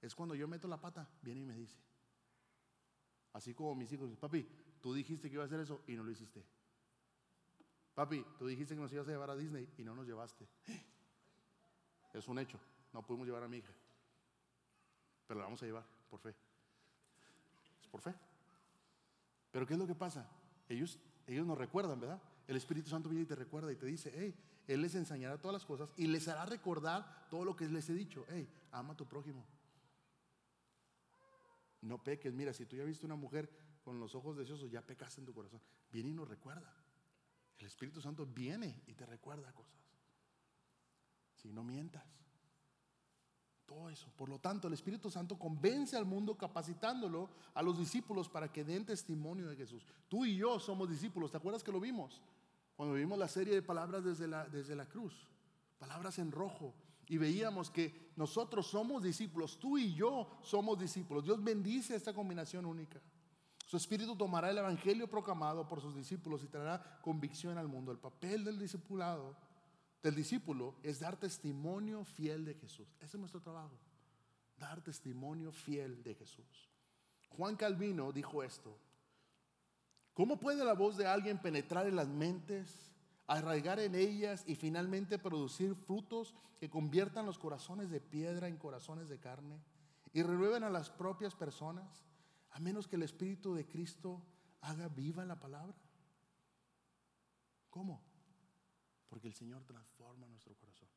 Es 0.00 0.14
cuando 0.14 0.34
yo 0.34 0.48
meto 0.48 0.68
la 0.68 0.80
pata, 0.80 1.08
viene 1.22 1.42
y 1.42 1.44
me 1.44 1.54
dice. 1.54 1.78
Así 3.32 3.54
como 3.54 3.74
mis 3.74 3.92
hijos, 3.92 4.14
papi, 4.16 4.46
tú 4.80 4.94
dijiste 4.94 5.28
que 5.28 5.34
iba 5.34 5.44
a 5.44 5.46
hacer 5.46 5.60
eso 5.60 5.82
y 5.86 5.94
no 5.94 6.02
lo 6.02 6.10
hiciste. 6.10 6.44
Papi, 7.98 8.24
tú 8.38 8.46
dijiste 8.46 8.76
que 8.76 8.80
nos 8.80 8.92
ibas 8.92 9.08
a 9.08 9.10
llevar 9.10 9.28
a 9.28 9.34
Disney 9.34 9.68
y 9.76 9.82
no 9.82 9.92
nos 9.92 10.06
llevaste. 10.06 10.46
Es 12.14 12.28
un 12.28 12.38
hecho, 12.38 12.56
no 12.92 13.04
pudimos 13.04 13.26
llevar 13.26 13.42
a 13.42 13.48
mi 13.48 13.56
hija. 13.56 13.72
Pero 15.26 15.40
la 15.40 15.46
vamos 15.46 15.60
a 15.64 15.66
llevar, 15.66 15.84
por 16.08 16.20
fe. 16.20 16.28
Es 17.80 17.88
por 17.88 18.00
fe. 18.00 18.14
Pero 19.50 19.66
¿qué 19.66 19.72
es 19.72 19.80
lo 19.80 19.86
que 19.88 19.96
pasa? 19.96 20.30
Ellos 20.68 21.00
ellos 21.26 21.44
nos 21.44 21.58
recuerdan, 21.58 21.98
¿verdad? 21.98 22.22
El 22.46 22.54
Espíritu 22.54 22.88
Santo 22.88 23.08
viene 23.08 23.24
y 23.24 23.26
te 23.26 23.34
recuerda 23.34 23.72
y 23.72 23.74
te 23.74 23.86
dice, 23.86 24.12
hey, 24.14 24.32
Él 24.68 24.80
les 24.80 24.94
enseñará 24.94 25.36
todas 25.38 25.54
las 25.54 25.66
cosas 25.66 25.92
y 25.96 26.06
les 26.06 26.28
hará 26.28 26.46
recordar 26.46 27.26
todo 27.28 27.44
lo 27.44 27.56
que 27.56 27.66
les 27.66 27.90
he 27.90 27.94
dicho. 27.94 28.24
Hey, 28.28 28.48
ama 28.70 28.92
a 28.92 28.96
tu 28.96 29.06
prójimo. 29.08 29.44
No 31.80 32.00
peques. 32.00 32.32
Mira, 32.32 32.52
si 32.52 32.64
tú 32.64 32.76
ya 32.76 32.84
viste 32.84 33.04
una 33.04 33.16
mujer 33.16 33.50
con 33.82 33.98
los 33.98 34.14
ojos 34.14 34.36
deseosos, 34.36 34.70
ya 34.70 34.82
pecaste 34.82 35.20
en 35.20 35.26
tu 35.26 35.34
corazón. 35.34 35.60
Viene 35.90 36.10
y 36.10 36.14
nos 36.14 36.28
recuerda. 36.28 36.72
El 37.58 37.66
Espíritu 37.66 38.00
Santo 38.00 38.24
viene 38.24 38.82
y 38.86 38.94
te 38.94 39.04
recuerda 39.04 39.52
cosas. 39.52 39.80
Si 41.34 41.52
no 41.52 41.64
mientas. 41.64 42.04
Todo 43.66 43.90
eso. 43.90 44.10
Por 44.16 44.28
lo 44.28 44.38
tanto, 44.38 44.68
el 44.68 44.74
Espíritu 44.74 45.10
Santo 45.10 45.38
convence 45.38 45.96
al 45.96 46.06
mundo 46.06 46.38
capacitándolo 46.38 47.28
a 47.52 47.62
los 47.62 47.78
discípulos 47.78 48.28
para 48.28 48.50
que 48.50 48.64
den 48.64 48.86
testimonio 48.86 49.48
de 49.48 49.56
Jesús. 49.56 49.84
Tú 50.08 50.24
y 50.24 50.36
yo 50.36 50.58
somos 50.58 50.88
discípulos. 50.88 51.30
¿Te 51.30 51.36
acuerdas 51.36 51.62
que 51.62 51.72
lo 51.72 51.80
vimos? 51.80 52.22
Cuando 52.76 52.94
vimos 52.94 53.18
la 53.18 53.28
serie 53.28 53.54
de 53.54 53.62
palabras 53.62 54.04
desde 54.04 54.26
la, 54.26 54.48
desde 54.48 54.74
la 54.74 54.86
cruz. 54.86 55.28
Palabras 55.78 56.18
en 56.18 56.32
rojo. 56.32 56.74
Y 57.08 57.18
veíamos 57.18 57.70
que 57.70 58.12
nosotros 58.16 58.66
somos 58.68 59.02
discípulos. 59.02 59.58
Tú 59.58 59.76
y 59.76 59.94
yo 59.94 60.38
somos 60.42 60.78
discípulos. 60.78 61.24
Dios 61.24 61.42
bendice 61.42 61.94
esta 61.96 62.14
combinación 62.14 62.64
única. 62.64 63.00
Su 63.68 63.76
Espíritu 63.76 64.16
tomará 64.16 64.48
el 64.48 64.56
Evangelio 64.56 65.10
proclamado 65.10 65.68
por 65.68 65.82
sus 65.82 65.94
discípulos 65.94 66.42
y 66.42 66.46
traerá 66.46 66.98
convicción 67.02 67.58
al 67.58 67.68
mundo. 67.68 67.92
El 67.92 67.98
papel 67.98 68.42
del 68.42 68.58
discipulado 68.58 69.36
del 70.02 70.14
discípulo 70.14 70.76
es 70.82 71.00
dar 71.00 71.18
testimonio 71.18 72.02
fiel 72.02 72.46
de 72.46 72.54
Jesús. 72.54 72.88
Ese 72.98 73.18
es 73.18 73.20
nuestro 73.20 73.42
trabajo. 73.42 73.78
Dar 74.56 74.80
testimonio 74.80 75.52
fiel 75.52 76.02
de 76.02 76.14
Jesús. 76.14 76.70
Juan 77.28 77.56
Calvino 77.56 78.10
dijo 78.10 78.42
esto. 78.42 78.74
¿Cómo 80.14 80.40
puede 80.40 80.64
la 80.64 80.72
voz 80.72 80.96
de 80.96 81.06
alguien 81.06 81.36
penetrar 81.36 81.86
en 81.86 81.96
las 81.96 82.08
mentes, 82.08 82.90
arraigar 83.26 83.80
en 83.80 83.94
ellas 83.94 84.44
y 84.46 84.54
finalmente 84.54 85.18
producir 85.18 85.74
frutos 85.74 86.34
que 86.58 86.70
conviertan 86.70 87.26
los 87.26 87.38
corazones 87.38 87.90
de 87.90 88.00
piedra 88.00 88.48
en 88.48 88.56
corazones 88.56 89.10
de 89.10 89.20
carne 89.20 89.60
y 90.14 90.22
renueven 90.22 90.64
a 90.64 90.70
las 90.70 90.88
propias 90.88 91.34
personas, 91.34 92.07
a 92.58 92.60
menos 92.60 92.88
que 92.88 92.96
el 92.96 93.04
Espíritu 93.04 93.54
de 93.54 93.68
Cristo 93.68 94.20
haga 94.62 94.88
viva 94.88 95.24
la 95.24 95.38
palabra? 95.38 95.76
¿Cómo? 97.70 98.02
Porque 99.08 99.28
el 99.28 99.34
Señor 99.34 99.62
transforma 99.62 100.26
nuestro 100.26 100.56
corazón. 100.56 100.88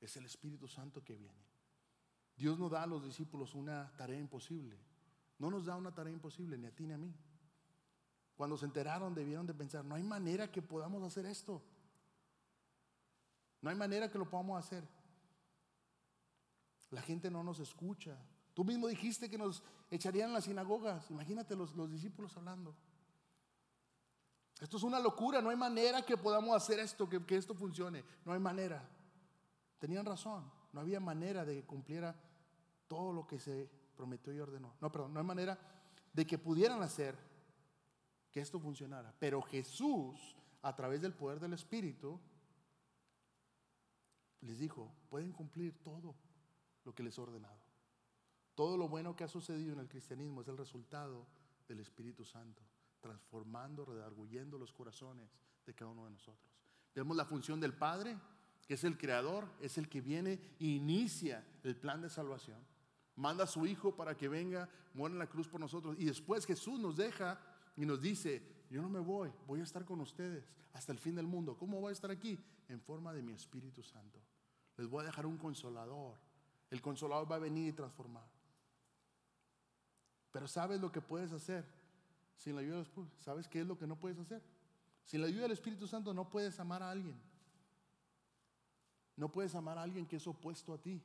Es 0.00 0.16
el 0.16 0.26
Espíritu 0.26 0.66
Santo 0.66 1.04
que 1.04 1.14
viene. 1.14 1.38
Dios 2.36 2.58
no 2.58 2.68
da 2.68 2.82
a 2.82 2.86
los 2.88 3.04
discípulos 3.04 3.54
una 3.54 3.96
tarea 3.96 4.18
imposible. 4.18 4.76
No 5.38 5.52
nos 5.52 5.66
da 5.66 5.76
una 5.76 5.94
tarea 5.94 6.12
imposible, 6.12 6.58
ni 6.58 6.66
a 6.66 6.74
ti 6.74 6.84
ni 6.84 6.94
a 6.94 6.98
mí. 6.98 7.14
Cuando 8.34 8.56
se 8.56 8.66
enteraron 8.66 9.14
debieron 9.14 9.46
de 9.46 9.54
pensar, 9.54 9.84
no 9.84 9.94
hay 9.94 10.02
manera 10.02 10.50
que 10.50 10.62
podamos 10.62 11.04
hacer 11.04 11.26
esto. 11.26 11.62
No 13.62 13.70
hay 13.70 13.76
manera 13.76 14.10
que 14.10 14.18
lo 14.18 14.28
podamos 14.28 14.58
hacer. 14.58 14.82
La 16.90 17.02
gente 17.02 17.30
no 17.30 17.44
nos 17.44 17.60
escucha. 17.60 18.18
Tú 18.54 18.64
mismo 18.64 18.86
dijiste 18.86 19.28
que 19.28 19.36
nos 19.36 19.62
echarían 19.90 20.32
las 20.32 20.44
sinagogas. 20.44 21.10
Imagínate 21.10 21.56
los, 21.56 21.74
los 21.74 21.90
discípulos 21.90 22.36
hablando. 22.36 22.74
Esto 24.60 24.76
es 24.76 24.82
una 24.84 25.00
locura, 25.00 25.42
no 25.42 25.50
hay 25.50 25.56
manera 25.56 26.02
que 26.02 26.16
podamos 26.16 26.56
hacer 26.56 26.78
esto, 26.78 27.08
que, 27.08 27.36
esto 27.36 27.54
funcione. 27.54 28.04
No 28.24 28.32
hay 28.32 28.38
manera. 28.38 28.88
Tenían 29.78 30.06
razón, 30.06 30.50
no 30.72 30.80
había 30.80 31.00
manera 31.00 31.44
de 31.44 31.56
que 31.56 31.66
cumpliera 31.66 32.14
todo 32.86 33.12
lo 33.12 33.26
que 33.26 33.38
se 33.38 33.68
prometió 33.96 34.32
y 34.32 34.38
ordenó. 34.38 34.74
No, 34.80 34.90
perdón, 34.90 35.12
no 35.12 35.20
hay 35.20 35.26
manera 35.26 35.58
de 36.12 36.26
que 36.26 36.38
pudieran 36.38 36.80
hacer 36.82 37.18
que 38.30 38.40
esto 38.40 38.60
funcionara. 38.60 39.12
Pero 39.18 39.42
Jesús, 39.42 40.36
a 40.62 40.74
través 40.74 41.02
del 41.02 41.12
poder 41.12 41.40
del 41.40 41.52
Espíritu, 41.52 42.20
les 44.40 44.58
dijo, 44.58 44.92
pueden 45.10 45.32
cumplir 45.32 45.82
todo 45.82 46.14
lo 46.84 46.94
que 46.94 47.02
les 47.02 47.18
he 47.18 47.20
ordenado. 47.20 47.63
Todo 48.54 48.76
lo 48.76 48.88
bueno 48.88 49.16
que 49.16 49.24
ha 49.24 49.28
sucedido 49.28 49.72
en 49.72 49.80
el 49.80 49.88
cristianismo 49.88 50.40
es 50.40 50.48
el 50.48 50.56
resultado 50.56 51.26
del 51.66 51.80
Espíritu 51.80 52.24
Santo 52.24 52.62
transformando, 53.04 53.84
redarguyendo 53.84 54.58
los 54.58 54.72
corazones 54.72 55.28
de 55.66 55.74
cada 55.74 55.90
uno 55.90 56.06
de 56.06 56.12
nosotros. 56.12 56.50
Vemos 56.94 57.14
la 57.14 57.26
función 57.26 57.60
del 57.60 57.74
Padre, 57.74 58.16
que 58.66 58.74
es 58.74 58.84
el 58.84 58.96
creador, 58.96 59.46
es 59.60 59.76
el 59.76 59.90
que 59.90 60.00
viene 60.00 60.40
e 60.58 60.64
inicia 60.66 61.46
el 61.64 61.76
plan 61.76 62.00
de 62.00 62.08
salvación. 62.08 62.58
Manda 63.16 63.44
a 63.44 63.46
su 63.46 63.66
Hijo 63.66 63.94
para 63.94 64.16
que 64.16 64.26
venga, 64.26 64.70
muera 64.94 65.12
en 65.12 65.18
la 65.18 65.28
cruz 65.28 65.48
por 65.48 65.60
nosotros. 65.60 65.96
Y 65.98 66.06
después 66.06 66.46
Jesús 66.46 66.80
nos 66.80 66.96
deja 66.96 67.38
y 67.76 67.84
nos 67.84 68.00
dice, 68.00 68.42
yo 68.70 68.80
no 68.80 68.88
me 68.88 69.00
voy, 69.00 69.30
voy 69.46 69.60
a 69.60 69.64
estar 69.64 69.84
con 69.84 70.00
ustedes 70.00 70.48
hasta 70.72 70.90
el 70.90 70.98
fin 70.98 71.14
del 71.14 71.26
mundo. 71.26 71.58
¿Cómo 71.58 71.80
voy 71.80 71.90
a 71.90 71.92
estar 71.92 72.10
aquí? 72.10 72.42
En 72.68 72.80
forma 72.80 73.12
de 73.12 73.22
mi 73.22 73.34
Espíritu 73.34 73.82
Santo. 73.82 74.18
Les 74.78 74.88
voy 74.88 75.02
a 75.02 75.06
dejar 75.06 75.26
un 75.26 75.36
consolador. 75.36 76.16
El 76.70 76.80
consolador 76.80 77.30
va 77.30 77.36
a 77.36 77.40
venir 77.40 77.68
y 77.68 77.72
transformar. 77.72 78.26
Pero 80.34 80.48
¿sabes 80.48 80.80
lo 80.80 80.90
que 80.90 81.00
puedes 81.00 81.30
hacer? 81.30 81.64
Sin 82.36 82.56
la 82.56 82.60
ayuda 82.60 82.74
del 82.74 82.82
Espíritu, 82.82 83.08
¿sabes 83.20 83.46
qué 83.46 83.60
es 83.60 83.66
lo 83.68 83.78
que 83.78 83.86
no 83.86 83.94
puedes 83.94 84.18
hacer? 84.18 84.42
Sin 85.04 85.20
la 85.20 85.28
ayuda 85.28 85.42
del 85.42 85.52
Espíritu 85.52 85.86
Santo 85.86 86.12
no 86.12 86.28
puedes 86.28 86.58
amar 86.58 86.82
a 86.82 86.90
alguien. 86.90 87.14
No 89.14 89.30
puedes 89.30 89.54
amar 89.54 89.78
a 89.78 89.82
alguien 89.82 90.06
que 90.06 90.16
es 90.16 90.26
opuesto 90.26 90.74
a 90.74 90.78
ti. 90.78 91.00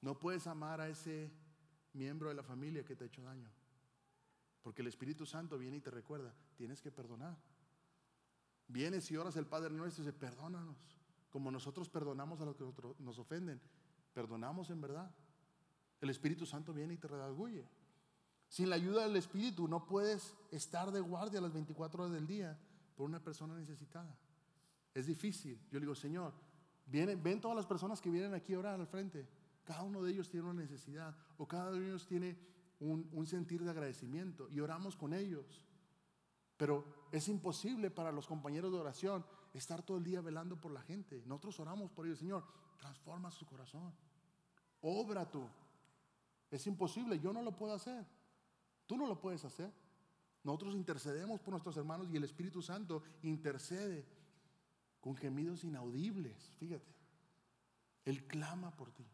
No 0.00 0.20
puedes 0.20 0.46
amar 0.46 0.80
a 0.80 0.88
ese 0.88 1.32
miembro 1.94 2.28
de 2.28 2.36
la 2.36 2.44
familia 2.44 2.84
que 2.84 2.94
te 2.94 3.02
ha 3.02 3.06
hecho 3.08 3.24
daño. 3.24 3.50
Porque 4.62 4.82
el 4.82 4.86
Espíritu 4.86 5.26
Santo 5.26 5.58
viene 5.58 5.78
y 5.78 5.80
te 5.80 5.90
recuerda, 5.90 6.32
tienes 6.54 6.80
que 6.80 6.92
perdonar. 6.92 7.36
Vienes 8.68 9.10
y 9.10 9.16
oras 9.16 9.34
el 9.34 9.46
Padre 9.46 9.74
nuestro 9.74 10.04
y 10.04 10.06
dice, 10.06 10.16
perdónanos, 10.16 10.76
como 11.28 11.50
nosotros 11.50 11.88
perdonamos 11.88 12.40
a 12.40 12.44
los 12.44 12.54
que 12.54 12.72
nos 13.00 13.18
ofenden. 13.18 13.60
Perdonamos 14.14 14.70
en 14.70 14.80
verdad. 14.80 15.12
El 16.00 16.10
Espíritu 16.10 16.46
Santo 16.46 16.72
viene 16.72 16.94
y 16.94 16.98
te 16.98 17.08
redarguye. 17.08 17.81
Sin 18.52 18.68
la 18.68 18.76
ayuda 18.76 19.04
del 19.04 19.16
Espíritu 19.16 19.66
no 19.66 19.86
puedes 19.86 20.36
estar 20.50 20.92
de 20.92 21.00
guardia 21.00 21.40
las 21.40 21.54
24 21.54 22.02
horas 22.02 22.12
del 22.12 22.26
día 22.26 22.60
por 22.94 23.06
una 23.06 23.18
persona 23.18 23.54
necesitada. 23.54 24.14
Es 24.92 25.06
difícil. 25.06 25.58
Yo 25.70 25.78
le 25.78 25.86
digo, 25.86 25.94
Señor, 25.94 26.34
vienen, 26.84 27.22
ven 27.22 27.40
todas 27.40 27.56
las 27.56 27.64
personas 27.64 28.02
que 28.02 28.10
vienen 28.10 28.34
aquí 28.34 28.52
a 28.52 28.58
orar 28.58 28.78
al 28.78 28.86
frente. 28.86 29.26
Cada 29.64 29.82
uno 29.82 30.02
de 30.02 30.12
ellos 30.12 30.28
tiene 30.28 30.50
una 30.50 30.60
necesidad 30.60 31.16
o 31.38 31.48
cada 31.48 31.70
uno 31.70 31.80
de 31.80 31.86
ellos 31.86 32.06
tiene 32.06 32.36
un, 32.78 33.08
un 33.12 33.26
sentir 33.26 33.64
de 33.64 33.70
agradecimiento 33.70 34.50
y 34.50 34.60
oramos 34.60 34.96
con 34.96 35.14
ellos. 35.14 35.64
Pero 36.58 36.84
es 37.10 37.28
imposible 37.28 37.90
para 37.90 38.12
los 38.12 38.26
compañeros 38.26 38.70
de 38.70 38.80
oración 38.80 39.24
estar 39.54 39.82
todo 39.82 39.96
el 39.96 40.04
día 40.04 40.20
velando 40.20 40.60
por 40.60 40.72
la 40.72 40.82
gente. 40.82 41.22
Nosotros 41.24 41.58
oramos 41.58 41.90
por 41.90 42.04
ellos, 42.04 42.18
Señor, 42.18 42.44
transforma 42.76 43.30
su 43.30 43.46
corazón. 43.46 43.94
Obra 44.82 45.30
tú. 45.30 45.48
Es 46.50 46.66
imposible, 46.66 47.18
yo 47.18 47.32
no 47.32 47.40
lo 47.40 47.56
puedo 47.56 47.72
hacer. 47.72 48.04
Tú 48.92 48.98
no 48.98 49.06
lo 49.06 49.18
puedes 49.18 49.42
hacer. 49.46 49.72
Nosotros 50.44 50.74
intercedemos 50.74 51.40
por 51.40 51.52
nuestros 51.52 51.78
hermanos 51.78 52.10
y 52.10 52.16
el 52.18 52.24
Espíritu 52.24 52.60
Santo 52.60 53.02
intercede 53.22 54.04
con 55.00 55.16
gemidos 55.16 55.64
inaudibles. 55.64 56.36
Fíjate, 56.58 56.94
Él 58.04 58.26
clama 58.26 58.76
por 58.76 58.92
ti. 58.92 59.06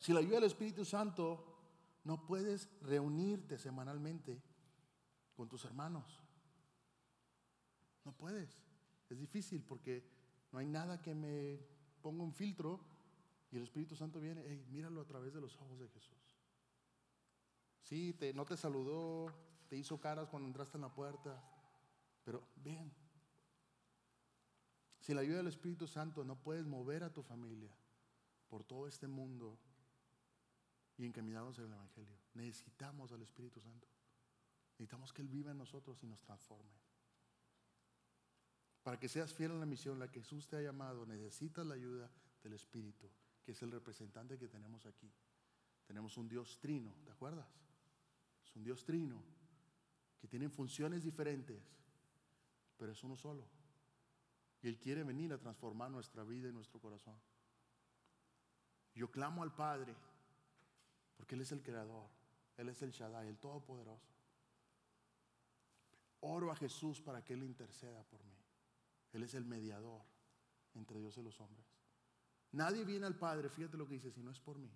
Si 0.00 0.12
la 0.12 0.18
ayuda 0.18 0.40
del 0.40 0.46
Espíritu 0.46 0.84
Santo, 0.84 1.56
no 2.02 2.26
puedes 2.26 2.68
reunirte 2.82 3.58
semanalmente 3.58 4.42
con 5.36 5.48
tus 5.48 5.64
hermanos. 5.64 6.24
No 8.04 8.10
puedes. 8.10 8.60
Es 9.08 9.20
difícil 9.20 9.62
porque 9.62 10.02
no 10.50 10.58
hay 10.58 10.66
nada 10.66 11.00
que 11.00 11.14
me 11.14 11.60
ponga 12.02 12.24
un 12.24 12.34
filtro 12.34 12.80
y 13.52 13.56
el 13.56 13.62
Espíritu 13.62 13.94
Santo 13.94 14.18
viene, 14.18 14.42
hey, 14.48 14.66
míralo 14.68 15.00
a 15.00 15.06
través 15.06 15.32
de 15.32 15.40
los 15.40 15.54
ojos 15.60 15.78
de 15.78 15.88
Jesús. 15.90 16.29
Sí, 17.82 18.12
te, 18.14 18.32
no 18.32 18.44
te 18.44 18.56
saludó, 18.56 19.32
te 19.68 19.76
hizo 19.76 20.00
caras 20.00 20.28
cuando 20.28 20.48
entraste 20.48 20.76
en 20.76 20.82
la 20.82 20.92
puerta, 20.92 21.42
pero 22.24 22.42
ven. 22.56 22.92
Si 25.00 25.14
la 25.14 25.22
ayuda 25.22 25.38
del 25.38 25.46
Espíritu 25.46 25.86
Santo 25.86 26.24
no 26.24 26.36
puedes 26.36 26.66
mover 26.66 27.02
a 27.04 27.12
tu 27.12 27.22
familia 27.22 27.74
por 28.48 28.64
todo 28.64 28.86
este 28.86 29.06
mundo 29.06 29.58
y 30.98 31.06
encaminarnos 31.06 31.58
en 31.58 31.66
el 31.66 31.72
Evangelio, 31.72 32.16
necesitamos 32.34 33.12
al 33.12 33.22
Espíritu 33.22 33.60
Santo. 33.60 33.88
Necesitamos 34.72 35.12
que 35.12 35.22
Él 35.22 35.28
viva 35.28 35.50
en 35.50 35.58
nosotros 35.58 36.02
y 36.02 36.06
nos 36.06 36.20
transforme. 36.20 36.70
Para 38.82 38.98
que 38.98 39.08
seas 39.08 39.32
fiel 39.32 39.52
en 39.52 39.60
la 39.60 39.66
misión, 39.66 39.98
la 39.98 40.10
que 40.10 40.20
Jesús 40.20 40.48
te 40.48 40.56
ha 40.56 40.62
llamado, 40.62 41.06
necesitas 41.06 41.66
la 41.66 41.74
ayuda 41.74 42.10
del 42.42 42.54
Espíritu, 42.54 43.10
que 43.44 43.52
es 43.52 43.62
el 43.62 43.70
representante 43.70 44.38
que 44.38 44.48
tenemos 44.48 44.86
aquí. 44.86 45.12
Tenemos 45.86 46.16
un 46.16 46.28
Dios 46.28 46.58
trino, 46.60 46.94
¿te 47.04 47.10
acuerdas? 47.10 47.46
Es 48.50 48.56
un 48.56 48.64
Dios 48.64 48.84
trino, 48.84 49.22
que 50.20 50.26
tiene 50.26 50.48
funciones 50.48 51.04
diferentes, 51.04 51.62
pero 52.76 52.90
es 52.92 53.02
uno 53.04 53.16
solo. 53.16 53.46
Y 54.62 54.68
Él 54.68 54.78
quiere 54.78 55.04
venir 55.04 55.32
a 55.32 55.38
transformar 55.38 55.90
nuestra 55.90 56.24
vida 56.24 56.48
y 56.48 56.52
nuestro 56.52 56.80
corazón. 56.80 57.14
Yo 58.94 59.10
clamo 59.10 59.44
al 59.44 59.54
Padre, 59.54 59.94
porque 61.16 61.36
Él 61.36 61.42
es 61.42 61.52
el 61.52 61.62
creador, 61.62 62.08
Él 62.56 62.68
es 62.68 62.82
el 62.82 62.90
Shaddai, 62.90 63.28
el 63.28 63.38
Todopoderoso. 63.38 64.10
Oro 66.20 66.50
a 66.50 66.56
Jesús 66.56 67.00
para 67.00 67.24
que 67.24 67.34
Él 67.34 67.44
interceda 67.44 68.02
por 68.02 68.22
mí. 68.24 68.36
Él 69.12 69.22
es 69.22 69.34
el 69.34 69.44
mediador 69.44 70.02
entre 70.74 70.98
Dios 70.98 71.16
y 71.16 71.22
los 71.22 71.40
hombres. 71.40 71.64
Nadie 72.52 72.84
viene 72.84 73.06
al 73.06 73.16
Padre, 73.16 73.48
fíjate 73.48 73.76
lo 73.76 73.86
que 73.86 73.94
dice, 73.94 74.10
si 74.10 74.22
no 74.22 74.30
es 74.30 74.40
por 74.40 74.58
mí. 74.58 74.70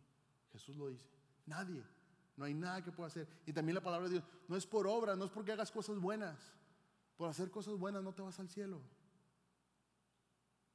Jesús 0.52 0.76
lo 0.76 0.88
dice. 0.88 1.08
Nadie. 1.46 1.84
No 2.36 2.44
hay 2.44 2.54
nada 2.54 2.82
que 2.82 2.92
pueda 2.92 3.08
hacer. 3.08 3.28
Y 3.46 3.52
también 3.52 3.74
la 3.74 3.82
palabra 3.82 4.08
de 4.08 4.14
Dios, 4.14 4.24
no 4.48 4.56
es 4.56 4.66
por 4.66 4.86
obra, 4.86 5.14
no 5.14 5.24
es 5.24 5.30
porque 5.30 5.52
hagas 5.52 5.70
cosas 5.70 5.98
buenas. 5.98 6.52
Por 7.16 7.28
hacer 7.28 7.50
cosas 7.50 7.76
buenas 7.76 8.02
no 8.02 8.12
te 8.12 8.22
vas 8.22 8.38
al 8.40 8.48
cielo. 8.48 8.80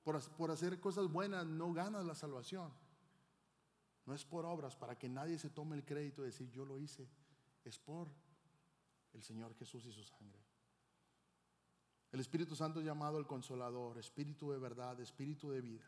Por, 0.04 0.22
por 0.38 0.52
hacer 0.52 0.80
cosas 0.80 1.08
buenas 1.08 1.46
no 1.46 1.74
ganas 1.74 2.06
la 2.06 2.16
salvación. 2.16 2.72
No 4.06 4.14
es 4.14 4.24
por 4.26 4.46
obras 4.46 4.76
para 4.76 4.98
que 4.98 5.10
nadie 5.10 5.38
se 5.38 5.50
tome 5.50 5.76
el 5.76 5.86
crédito 5.86 6.22
de 6.22 6.28
decir 6.28 6.50
yo 6.52 6.66
lo 6.66 6.80
hice. 6.80 7.08
Es 7.66 7.78
por 7.78 8.08
el 9.14 9.22
Señor 9.22 9.54
Jesús 9.56 9.86
y 9.86 9.92
su 9.92 10.04
sangre. 10.04 10.40
El 12.12 12.20
Espíritu 12.20 12.56
Santo 12.56 12.80
es 12.80 12.86
llamado 12.86 13.20
el 13.20 13.28
consolador, 13.28 13.98
Espíritu 13.98 14.50
de 14.52 14.58
verdad, 14.58 15.00
Espíritu 15.00 15.52
de 15.52 15.62
vida. 15.62 15.86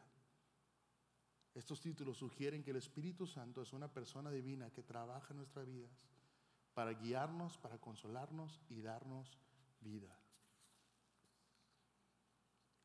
Estos 1.54 1.82
títulos 1.82 2.18
sugieren 2.18 2.64
que 2.64 2.72
el 2.72 2.78
Espíritu 2.78 3.28
Santo 3.28 3.62
es 3.62 3.74
una 3.74 3.92
persona 3.92 4.32
divina 4.32 4.72
que 4.72 4.84
trabaja 4.84 5.32
en 5.32 5.38
nuestras 5.38 5.66
vidas 5.66 5.92
para 6.74 6.94
guiarnos, 6.94 7.58
para 7.58 7.78
consolarnos 7.78 8.62
y 8.70 8.82
darnos 8.82 9.38
vida. 9.82 10.18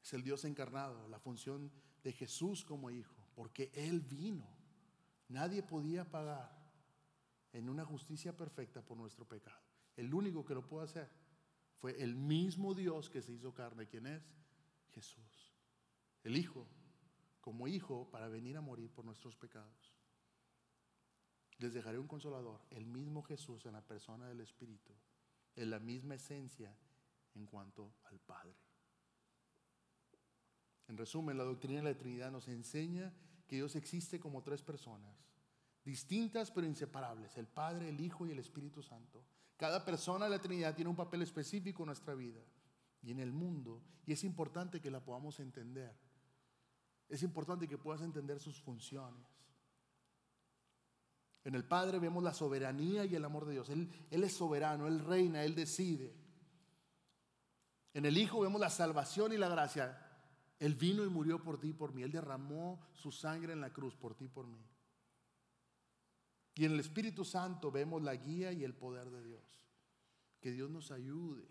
Es 0.02 0.12
el 0.12 0.22
Dios 0.22 0.44
encarnado, 0.44 1.08
la 1.08 1.18
función 1.18 1.70
de 2.02 2.12
Jesús 2.12 2.64
como 2.64 2.90
hijo, 2.90 3.16
porque 3.34 3.70
Él 3.74 4.00
vino. 4.00 4.46
Nadie 5.28 5.62
podía 5.62 6.08
pagar 6.08 6.56
en 7.52 7.68
una 7.68 7.84
justicia 7.84 8.36
perfecta 8.36 8.82
por 8.82 8.96
nuestro 8.96 9.24
pecado. 9.26 9.62
El 9.96 10.12
único 10.12 10.44
que 10.44 10.54
lo 10.54 10.66
puede 10.66 10.84
hacer 10.84 11.10
fue 11.78 12.00
el 12.02 12.14
mismo 12.14 12.74
Dios 12.74 13.08
que 13.10 13.22
se 13.22 13.32
hizo 13.32 13.52
carne. 13.54 13.86
¿Quién 13.86 14.06
es? 14.06 14.22
Jesús. 14.92 15.54
El 16.22 16.36
Hijo, 16.36 16.66
como 17.46 17.68
Hijo, 17.68 18.10
para 18.10 18.26
venir 18.26 18.56
a 18.56 18.60
morir 18.60 18.90
por 18.90 19.04
nuestros 19.04 19.36
pecados. 19.36 19.94
Les 21.58 21.72
dejaré 21.72 21.96
un 21.96 22.08
consolador, 22.08 22.60
el 22.70 22.86
mismo 22.86 23.22
Jesús 23.22 23.64
en 23.66 23.74
la 23.74 23.86
persona 23.86 24.26
del 24.26 24.40
Espíritu, 24.40 24.92
en 25.54 25.70
la 25.70 25.78
misma 25.78 26.16
esencia 26.16 26.76
en 27.36 27.46
cuanto 27.46 27.92
al 28.10 28.18
Padre. 28.18 28.56
En 30.88 30.96
resumen, 30.96 31.38
la 31.38 31.44
doctrina 31.44 31.82
de 31.82 31.92
la 31.92 31.96
Trinidad 31.96 32.32
nos 32.32 32.48
enseña 32.48 33.14
que 33.46 33.54
Dios 33.54 33.76
existe 33.76 34.18
como 34.18 34.42
tres 34.42 34.60
personas, 34.60 35.16
distintas 35.84 36.50
pero 36.50 36.66
inseparables, 36.66 37.36
el 37.36 37.46
Padre, 37.46 37.90
el 37.90 38.00
Hijo 38.00 38.26
y 38.26 38.32
el 38.32 38.40
Espíritu 38.40 38.82
Santo. 38.82 39.24
Cada 39.56 39.84
persona 39.84 40.24
de 40.24 40.32
la 40.32 40.42
Trinidad 40.42 40.74
tiene 40.74 40.90
un 40.90 40.96
papel 40.96 41.22
específico 41.22 41.84
en 41.84 41.86
nuestra 41.86 42.16
vida 42.16 42.42
y 43.02 43.12
en 43.12 43.20
el 43.20 43.30
mundo 43.30 43.84
y 44.04 44.14
es 44.14 44.24
importante 44.24 44.80
que 44.80 44.90
la 44.90 44.98
podamos 44.98 45.38
entender. 45.38 46.05
Es 47.08 47.22
importante 47.22 47.68
que 47.68 47.78
puedas 47.78 48.02
entender 48.02 48.40
sus 48.40 48.60
funciones. 48.60 49.26
En 51.44 51.54
el 51.54 51.64
Padre 51.64 52.00
vemos 52.00 52.24
la 52.24 52.34
soberanía 52.34 53.04
y 53.04 53.14
el 53.14 53.24
amor 53.24 53.44
de 53.44 53.52
Dios. 53.52 53.70
Él, 53.70 53.88
es 54.10 54.32
soberano, 54.32 54.88
Él 54.88 54.98
reina, 54.98 55.44
Él 55.44 55.54
decide. 55.54 56.12
En 57.94 58.04
el 58.04 58.18
Hijo 58.18 58.40
vemos 58.40 58.60
la 58.60 58.70
salvación 58.70 59.32
y 59.32 59.36
la 59.36 59.48
gracia. 59.48 59.96
Él 60.58 60.74
vino 60.74 61.04
y 61.04 61.08
murió 61.08 61.40
por 61.42 61.60
ti 61.60 61.68
y 61.68 61.72
por 61.72 61.94
mí. 61.94 62.02
Él 62.02 62.10
derramó 62.10 62.84
su 62.94 63.12
sangre 63.12 63.52
en 63.52 63.60
la 63.60 63.72
cruz 63.72 63.94
por 63.94 64.16
ti 64.16 64.24
y 64.24 64.28
por 64.28 64.48
mí. 64.48 64.58
Y 66.56 66.64
en 66.64 66.72
el 66.72 66.80
Espíritu 66.80 67.24
Santo 67.24 67.70
vemos 67.70 68.02
la 68.02 68.16
guía 68.16 68.50
y 68.50 68.64
el 68.64 68.74
poder 68.74 69.10
de 69.10 69.22
Dios. 69.22 69.68
Que 70.40 70.50
Dios 70.50 70.68
nos 70.68 70.90
ayude 70.90 71.46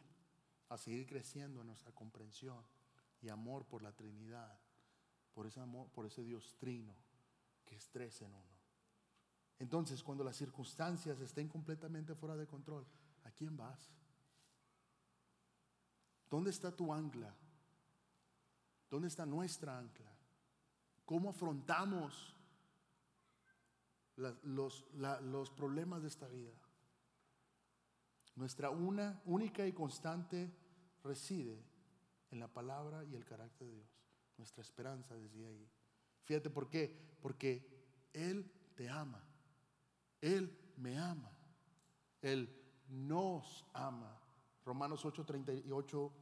a 0.67 0.77
seguir 0.77 1.05
creciendo 1.05 1.61
en 1.61 1.67
nuestra 1.67 1.93
comprensión 1.93 2.65
y 3.21 3.29
amor 3.29 3.65
por 3.65 3.81
la 3.81 3.93
Trinidad, 3.93 4.59
por 5.35 5.45
ese 5.45 5.59
amor, 5.59 5.87
por 5.89 6.07
ese 6.07 6.23
Dios 6.23 6.55
trino 6.57 6.95
que 7.63 7.75
es 7.75 7.87
tres 7.91 8.19
en 8.23 8.33
uno. 8.33 8.55
Entonces, 9.59 10.01
cuando 10.01 10.23
las 10.23 10.35
circunstancias 10.35 11.19
estén 11.21 11.47
completamente 11.47 12.15
fuera 12.15 12.35
de 12.35 12.47
control, 12.47 12.87
¿a 13.23 13.29
quién 13.29 13.55
vas? 13.55 13.91
¿Dónde 16.27 16.49
está 16.49 16.75
tu 16.75 16.91
ancla? 16.91 17.31
¿Dónde 18.89 19.07
está 19.07 19.27
nuestra 19.27 19.77
ancla? 19.77 20.11
¿Cómo 21.05 21.29
afrontamos 21.29 22.35
los, 24.17 24.85
los 24.93 25.49
problemas 25.51 26.01
de 26.01 26.07
esta 26.07 26.27
vida. 26.27 26.53
Nuestra 28.35 28.69
una, 28.69 29.21
única 29.25 29.65
y 29.65 29.73
constante 29.73 30.51
reside 31.03 31.63
en 32.31 32.39
la 32.39 32.47
palabra 32.47 33.03
y 33.05 33.15
el 33.15 33.25
carácter 33.25 33.67
de 33.67 33.75
Dios. 33.75 34.04
Nuestra 34.37 34.61
esperanza 34.61 35.15
desde 35.15 35.45
ahí. 35.45 35.69
Fíjate 36.23 36.49
por 36.49 36.69
qué. 36.69 37.15
Porque 37.21 38.09
Él 38.13 38.51
te 38.75 38.89
ama. 38.89 39.23
Él 40.21 40.57
me 40.77 40.97
ama. 40.97 41.31
Él 42.21 42.49
nos 42.89 43.65
ama. 43.73 44.19
Romanos 44.65 45.05
8, 45.05 45.25
38 45.25 46.13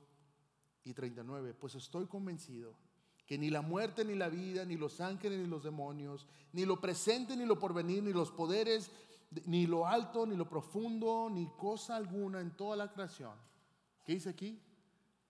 y 0.83 0.93
39. 0.93 1.53
Pues 1.53 1.75
estoy 1.75 2.05
convencido 2.07 2.75
que 3.25 3.37
ni 3.37 3.49
la 3.49 3.61
muerte, 3.61 4.03
ni 4.03 4.15
la 4.15 4.29
vida, 4.29 4.65
ni 4.65 4.75
los 4.75 4.99
ángeles, 4.99 5.39
ni 5.39 5.47
los 5.47 5.63
demonios, 5.63 6.27
ni 6.51 6.65
lo 6.65 6.81
presente, 6.81 7.37
ni 7.37 7.45
lo 7.45 7.57
porvenir, 7.57 8.03
ni 8.03 8.11
los 8.11 8.31
poderes, 8.31 8.91
ni 9.45 9.65
lo 9.65 9.87
alto, 9.87 10.25
ni 10.25 10.35
lo 10.35 10.47
profundo, 10.49 11.29
ni 11.31 11.47
cosa 11.57 11.95
alguna 11.95 12.41
en 12.41 12.51
toda 12.57 12.75
la 12.75 12.91
creación. 12.91 13.37
¿Qué 14.03 14.13
dice 14.13 14.29
aquí? 14.29 14.61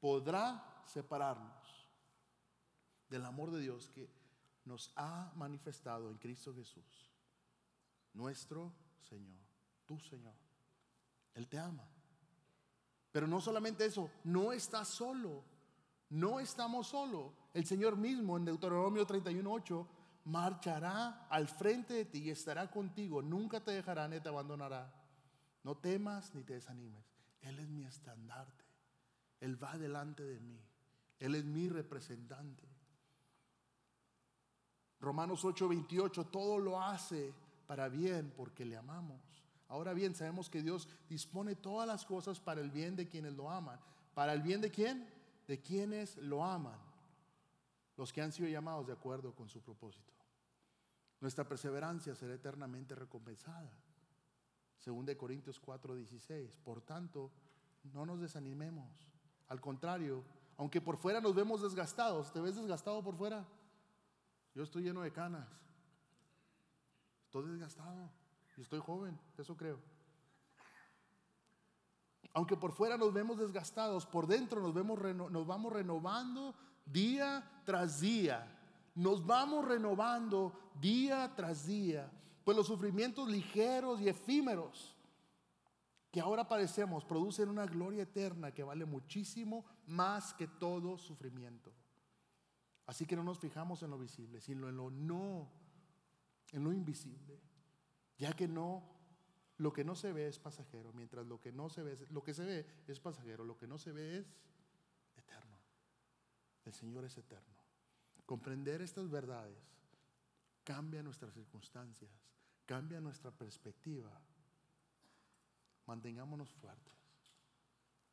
podrá 0.04 0.62
separarnos 0.84 1.63
del 3.14 3.26
amor 3.26 3.52
de 3.52 3.62
Dios 3.62 3.90
que 3.90 4.10
nos 4.66 4.92
ha 4.96 5.32
manifestado 5.36 6.10
en 6.10 6.18
Cristo 6.18 6.52
Jesús, 6.56 7.12
nuestro 8.14 8.74
Señor, 9.08 9.40
tu 9.86 10.00
Señor. 10.00 10.34
Él 11.36 11.48
te 11.48 11.60
ama. 11.60 11.88
Pero 13.12 13.28
no 13.28 13.40
solamente 13.40 13.86
eso, 13.86 14.10
no 14.24 14.52
estás 14.52 14.88
solo, 14.88 15.44
no 16.10 16.40
estamos 16.40 16.88
solos. 16.88 17.32
El 17.54 17.68
Señor 17.68 17.98
mismo 17.98 18.36
en 18.36 18.46
Deuteronomio 18.46 19.06
31.8 19.06 19.88
marchará 20.26 21.28
al 21.30 21.48
frente 21.48 21.94
de 21.94 22.06
ti 22.06 22.20
y 22.24 22.30
estará 22.32 22.72
contigo, 22.72 23.22
nunca 23.22 23.60
te 23.60 23.72
dejará 23.72 24.08
ni 24.08 24.20
te 24.20 24.30
abandonará. 24.30 24.92
No 25.64 25.78
temas 25.78 26.34
ni 26.34 26.44
te 26.44 26.54
desanimes. 26.54 27.06
Él 27.42 27.60
es 27.60 27.70
mi 27.70 27.84
estandarte. 27.84 28.66
Él 29.40 29.62
va 29.64 29.78
delante 29.78 30.24
de 30.24 30.40
mí. 30.40 30.60
Él 31.20 31.36
es 31.36 31.46
mi 31.46 31.70
representante. 31.70 32.73
Romanos 35.04 35.44
8:28, 35.44 36.32
todo 36.32 36.58
lo 36.58 36.82
hace 36.82 37.34
para 37.68 37.90
bien 37.90 38.32
porque 38.38 38.64
le 38.64 38.78
amamos. 38.78 39.20
Ahora 39.68 39.94
bien, 39.94 40.16
sabemos 40.16 40.50
que 40.50 40.62
Dios 40.62 40.88
dispone 41.10 41.56
todas 41.56 41.86
las 41.86 42.06
cosas 42.06 42.40
para 42.40 42.62
el 42.62 42.72
bien 42.72 42.96
de 42.96 43.08
quienes 43.08 43.34
lo 43.34 43.52
aman. 43.52 43.80
¿Para 44.14 44.32
el 44.34 44.42
bien 44.42 44.62
de 44.62 44.72
quién? 44.72 45.06
De 45.46 45.60
quienes 45.62 46.16
lo 46.18 46.46
aman. 46.46 46.78
Los 47.98 48.14
que 48.14 48.22
han 48.22 48.32
sido 48.32 48.48
llamados 48.48 48.88
de 48.88 48.94
acuerdo 48.94 49.36
con 49.36 49.50
su 49.50 49.62
propósito. 49.62 50.14
Nuestra 51.20 51.44
perseverancia 51.48 52.16
será 52.16 52.34
eternamente 52.34 52.96
recompensada. 52.96 53.72
Según 54.80 55.06
de 55.06 55.18
Corintios 55.18 55.60
4:16. 55.60 56.58
Por 56.64 56.82
tanto, 56.82 57.30
no 57.92 58.06
nos 58.06 58.22
desanimemos. 58.22 58.88
Al 59.50 59.60
contrario, 59.60 60.24
aunque 60.56 60.80
por 60.80 60.96
fuera 60.96 61.20
nos 61.20 61.36
vemos 61.36 61.62
desgastados, 61.62 62.32
¿te 62.32 62.40
ves 62.40 62.56
desgastado 62.56 63.04
por 63.04 63.18
fuera? 63.18 63.46
Yo 64.56 64.64
estoy 64.64 64.84
lleno 64.84 65.02
de 65.02 65.12
canas. 65.12 65.48
Estoy 67.26 67.50
desgastado. 67.52 68.12
Y 68.58 68.62
estoy 68.62 68.80
joven, 68.80 69.20
eso 69.38 69.58
creo. 69.58 69.80
Aunque 72.34 72.56
por 72.56 72.72
fuera 72.72 72.98
nos 72.98 73.14
vemos 73.14 73.38
desgastados, 73.38 74.06
por 74.06 74.28
dentro 74.28 74.62
nos, 74.62 74.74
vemos, 74.74 75.00
nos 75.32 75.48
vamos 75.48 75.74
renovando 75.74 76.56
día 76.86 77.62
tras 77.66 78.00
día. 78.00 78.60
Nos 78.96 79.26
vamos 79.26 79.66
renovando 79.66 80.72
día 80.80 81.32
tras 81.36 81.66
día. 81.66 82.12
Pues 82.44 82.58
los 82.58 82.68
sufrimientos 82.68 83.28
ligeros 83.30 84.02
y 84.02 84.10
efímeros 84.10 84.96
que 86.12 86.22
ahora 86.22 86.48
padecemos 86.48 87.04
producen 87.04 87.50
una 87.50 87.66
gloria 87.66 88.04
eterna 88.04 88.52
que 88.52 88.62
vale 88.62 88.86
muchísimo 88.86 89.66
más 89.88 90.34
que 90.36 90.48
todo 90.48 90.98
sufrimiento. 91.00 91.74
Así 92.86 93.06
que 93.06 93.16
no 93.16 93.24
nos 93.24 93.40
fijamos 93.40 93.82
en 93.84 93.92
lo 93.92 93.98
visible, 93.98 94.42
sino 94.42 94.68
en 94.68 94.76
lo 94.76 94.90
no, 94.90 95.50
en 96.52 96.64
lo 96.64 96.74
invisible, 96.74 97.40
ya 98.18 98.34
que 98.34 98.48
no, 98.48 98.84
lo 99.58 99.72
que 99.72 99.84
no 99.84 99.96
se 99.96 100.12
ve 100.12 100.28
es 100.28 100.40
pasajero, 100.40 100.92
mientras 100.94 101.26
lo 101.26 101.40
que 101.40 101.52
no 101.52 101.70
se 101.70 101.84
ve, 101.84 101.98
lo 102.10 102.24
que 102.24 102.34
se 102.34 102.44
ve 102.44 102.66
es 102.88 103.00
pasajero, 103.00 103.46
lo 103.46 103.58
que 103.58 103.68
no 103.68 103.78
se 103.78 103.92
ve 103.92 104.18
es 104.18 104.36
eterno. 105.16 105.58
El 106.66 106.74
Señor 106.74 107.06
es 107.06 107.18
eterno. 107.18 107.56
Comprender 108.26 108.82
estas 108.82 109.10
verdades 109.10 109.58
cambia 110.64 111.04
nuestras 111.04 111.34
circunstancias, 111.34 112.12
cambia 112.66 113.00
nuestra 113.00 113.32
perspectiva. 113.32 114.22
Mantengámonos 115.86 116.50
fuertes, 116.54 116.94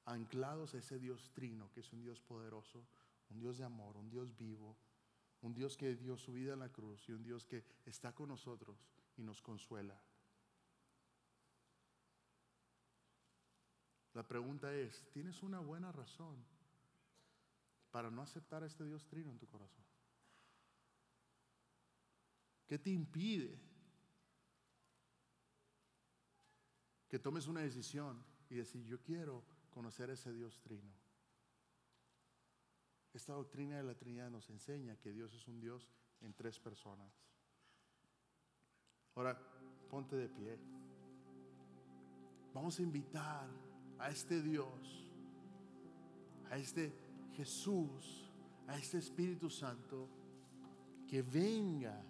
anclados 0.05 0.75
a 0.75 0.79
ese 0.79 0.99
Dios 0.99 1.31
trino, 1.33 1.71
que 1.73 1.81
es 1.81 1.93
un 1.93 2.03
Dios 2.03 2.21
poderoso, 2.21 2.85
un 3.31 3.39
Dios 3.39 3.59
de 3.59 3.65
amor, 3.65 3.97
un 3.97 4.11
Dios 4.11 4.37
vivo, 4.37 4.77
un 5.43 5.55
Dios 5.55 5.77
que 5.77 5.97
dio 5.97 6.17
su 6.17 6.33
vida 6.33 6.53
en 6.53 6.59
la 6.61 6.71
cruz 6.71 7.09
y 7.09 7.13
un 7.13 7.23
Dios 7.23 7.47
que 7.47 7.65
está 7.85 8.15
con 8.15 8.29
nosotros 8.29 8.85
y 9.17 9.23
nos 9.23 9.41
consuela. 9.41 10.01
La 14.13 14.27
pregunta 14.27 14.75
es, 14.75 15.07
¿tienes 15.13 15.43
una 15.43 15.61
buena 15.61 15.93
razón 15.93 16.45
para 17.91 18.11
no 18.11 18.23
aceptar 18.23 18.63
a 18.63 18.67
este 18.67 18.85
Dios 18.85 19.07
trino 19.07 19.31
en 19.31 19.39
tu 19.39 19.47
corazón? 19.47 19.85
¿Qué 22.67 22.79
te 22.79 22.91
impide 22.91 23.59
que 27.09 27.19
tomes 27.19 27.47
una 27.47 27.61
decisión 27.61 28.25
y 28.49 28.57
decir, 28.57 28.85
yo 28.85 29.01
quiero 29.01 29.45
conocer 29.71 30.11
a 30.11 30.15
ese 30.15 30.33
Dios 30.33 30.61
trino? 30.61 31.00
Esta 33.13 33.33
doctrina 33.33 33.77
de 33.77 33.83
la 33.83 33.95
Trinidad 33.95 34.31
nos 34.31 34.49
enseña 34.51 34.97
que 34.97 35.13
Dios 35.13 35.35
es 35.35 35.49
un 35.49 35.61
Dios 35.61 35.89
en 36.21 36.33
tres 36.33 36.61
personas. 36.61 37.13
Ahora, 39.17 39.37
ponte 39.89 40.15
de 40.15 40.29
pie. 40.29 40.59
Vamos 42.55 42.79
a 42.79 42.83
invitar 42.83 43.49
a 43.99 44.11
este 44.11 44.41
Dios, 44.41 45.09
a 46.51 46.57
este 46.57 46.93
Jesús, 47.35 48.31
a 48.69 48.77
este 48.77 48.99
Espíritu 48.99 49.51
Santo, 49.51 50.09
que 51.09 51.23
venga, 51.23 52.01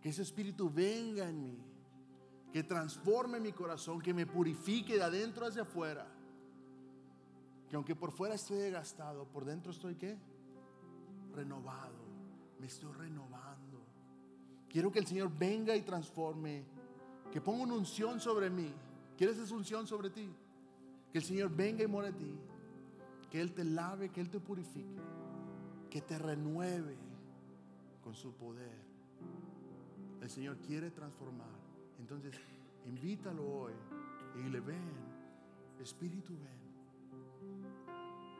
que 0.00 0.08
ese 0.08 0.22
Espíritu 0.22 0.68
venga 0.70 1.28
en 1.28 1.40
mí, 1.40 1.64
que 2.52 2.64
transforme 2.64 3.38
mi 3.38 3.52
corazón, 3.52 4.00
que 4.00 4.12
me 4.12 4.26
purifique 4.26 4.94
de 4.94 5.04
adentro 5.04 5.46
hacia 5.46 5.62
afuera 5.62 6.13
que 7.74 7.76
aunque 7.76 7.96
por 7.96 8.12
fuera 8.12 8.36
estoy 8.36 8.58
desgastado, 8.58 9.24
por 9.24 9.44
dentro 9.44 9.72
estoy 9.72 9.96
qué? 9.96 10.16
Renovado. 11.34 12.04
Me 12.60 12.68
estoy 12.68 12.92
renovando. 12.92 13.82
Quiero 14.68 14.92
que 14.92 15.00
el 15.00 15.06
Señor 15.08 15.28
venga 15.36 15.74
y 15.74 15.82
transforme. 15.82 16.62
Que 17.32 17.40
ponga 17.40 17.64
una 17.64 17.74
unción 17.74 18.20
sobre 18.20 18.48
mí. 18.48 18.72
¿Quieres 19.18 19.38
esa 19.38 19.52
unción 19.52 19.88
sobre 19.88 20.10
ti? 20.10 20.30
Que 21.10 21.18
el 21.18 21.24
Señor 21.24 21.50
venga 21.50 21.82
y 21.82 21.88
more 21.88 22.06
en 22.06 22.16
ti. 22.16 22.38
Que 23.28 23.40
Él 23.40 23.52
te 23.52 23.64
lave, 23.64 24.10
que 24.10 24.20
Él 24.20 24.30
te 24.30 24.38
purifique. 24.38 25.00
Que 25.90 26.00
te 26.00 26.16
renueve 26.16 26.96
con 28.04 28.14
su 28.14 28.34
poder. 28.34 28.78
El 30.22 30.30
Señor 30.30 30.58
quiere 30.58 30.92
transformar. 30.92 31.58
Entonces, 31.98 32.36
invítalo 32.86 33.44
hoy 33.44 33.72
y 34.46 34.48
le 34.48 34.60
ven. 34.60 34.94
Espíritu, 35.80 36.34
ven. 36.34 36.63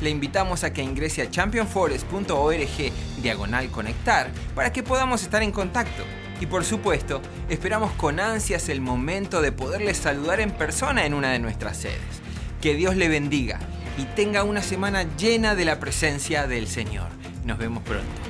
le 0.00 0.10
invitamos 0.10 0.64
a 0.64 0.72
que 0.72 0.82
ingrese 0.82 1.22
a 1.22 1.30
championforest.org 1.30 2.92
diagonal 3.22 3.70
conectar 3.70 4.30
para 4.54 4.72
que 4.72 4.82
podamos 4.82 5.22
estar 5.22 5.42
en 5.42 5.52
contacto. 5.52 6.04
Y 6.40 6.46
por 6.46 6.64
supuesto, 6.64 7.22
esperamos 7.48 7.92
con 7.92 8.20
ansias 8.20 8.68
el 8.68 8.80
momento 8.80 9.40
de 9.40 9.52
poderles 9.52 9.96
saludar 9.96 10.40
en 10.40 10.50
persona 10.50 11.06
en 11.06 11.14
una 11.14 11.32
de 11.32 11.38
nuestras 11.38 11.78
sedes. 11.78 12.20
Que 12.60 12.74
Dios 12.74 12.96
le 12.96 13.08
bendiga 13.08 13.58
y 13.96 14.04
tenga 14.04 14.44
una 14.44 14.62
semana 14.62 15.06
llena 15.16 15.54
de 15.54 15.64
la 15.64 15.80
presencia 15.80 16.46
del 16.46 16.68
Señor. 16.68 17.08
Nos 17.44 17.58
vemos 17.58 17.82
pronto. 17.82 18.25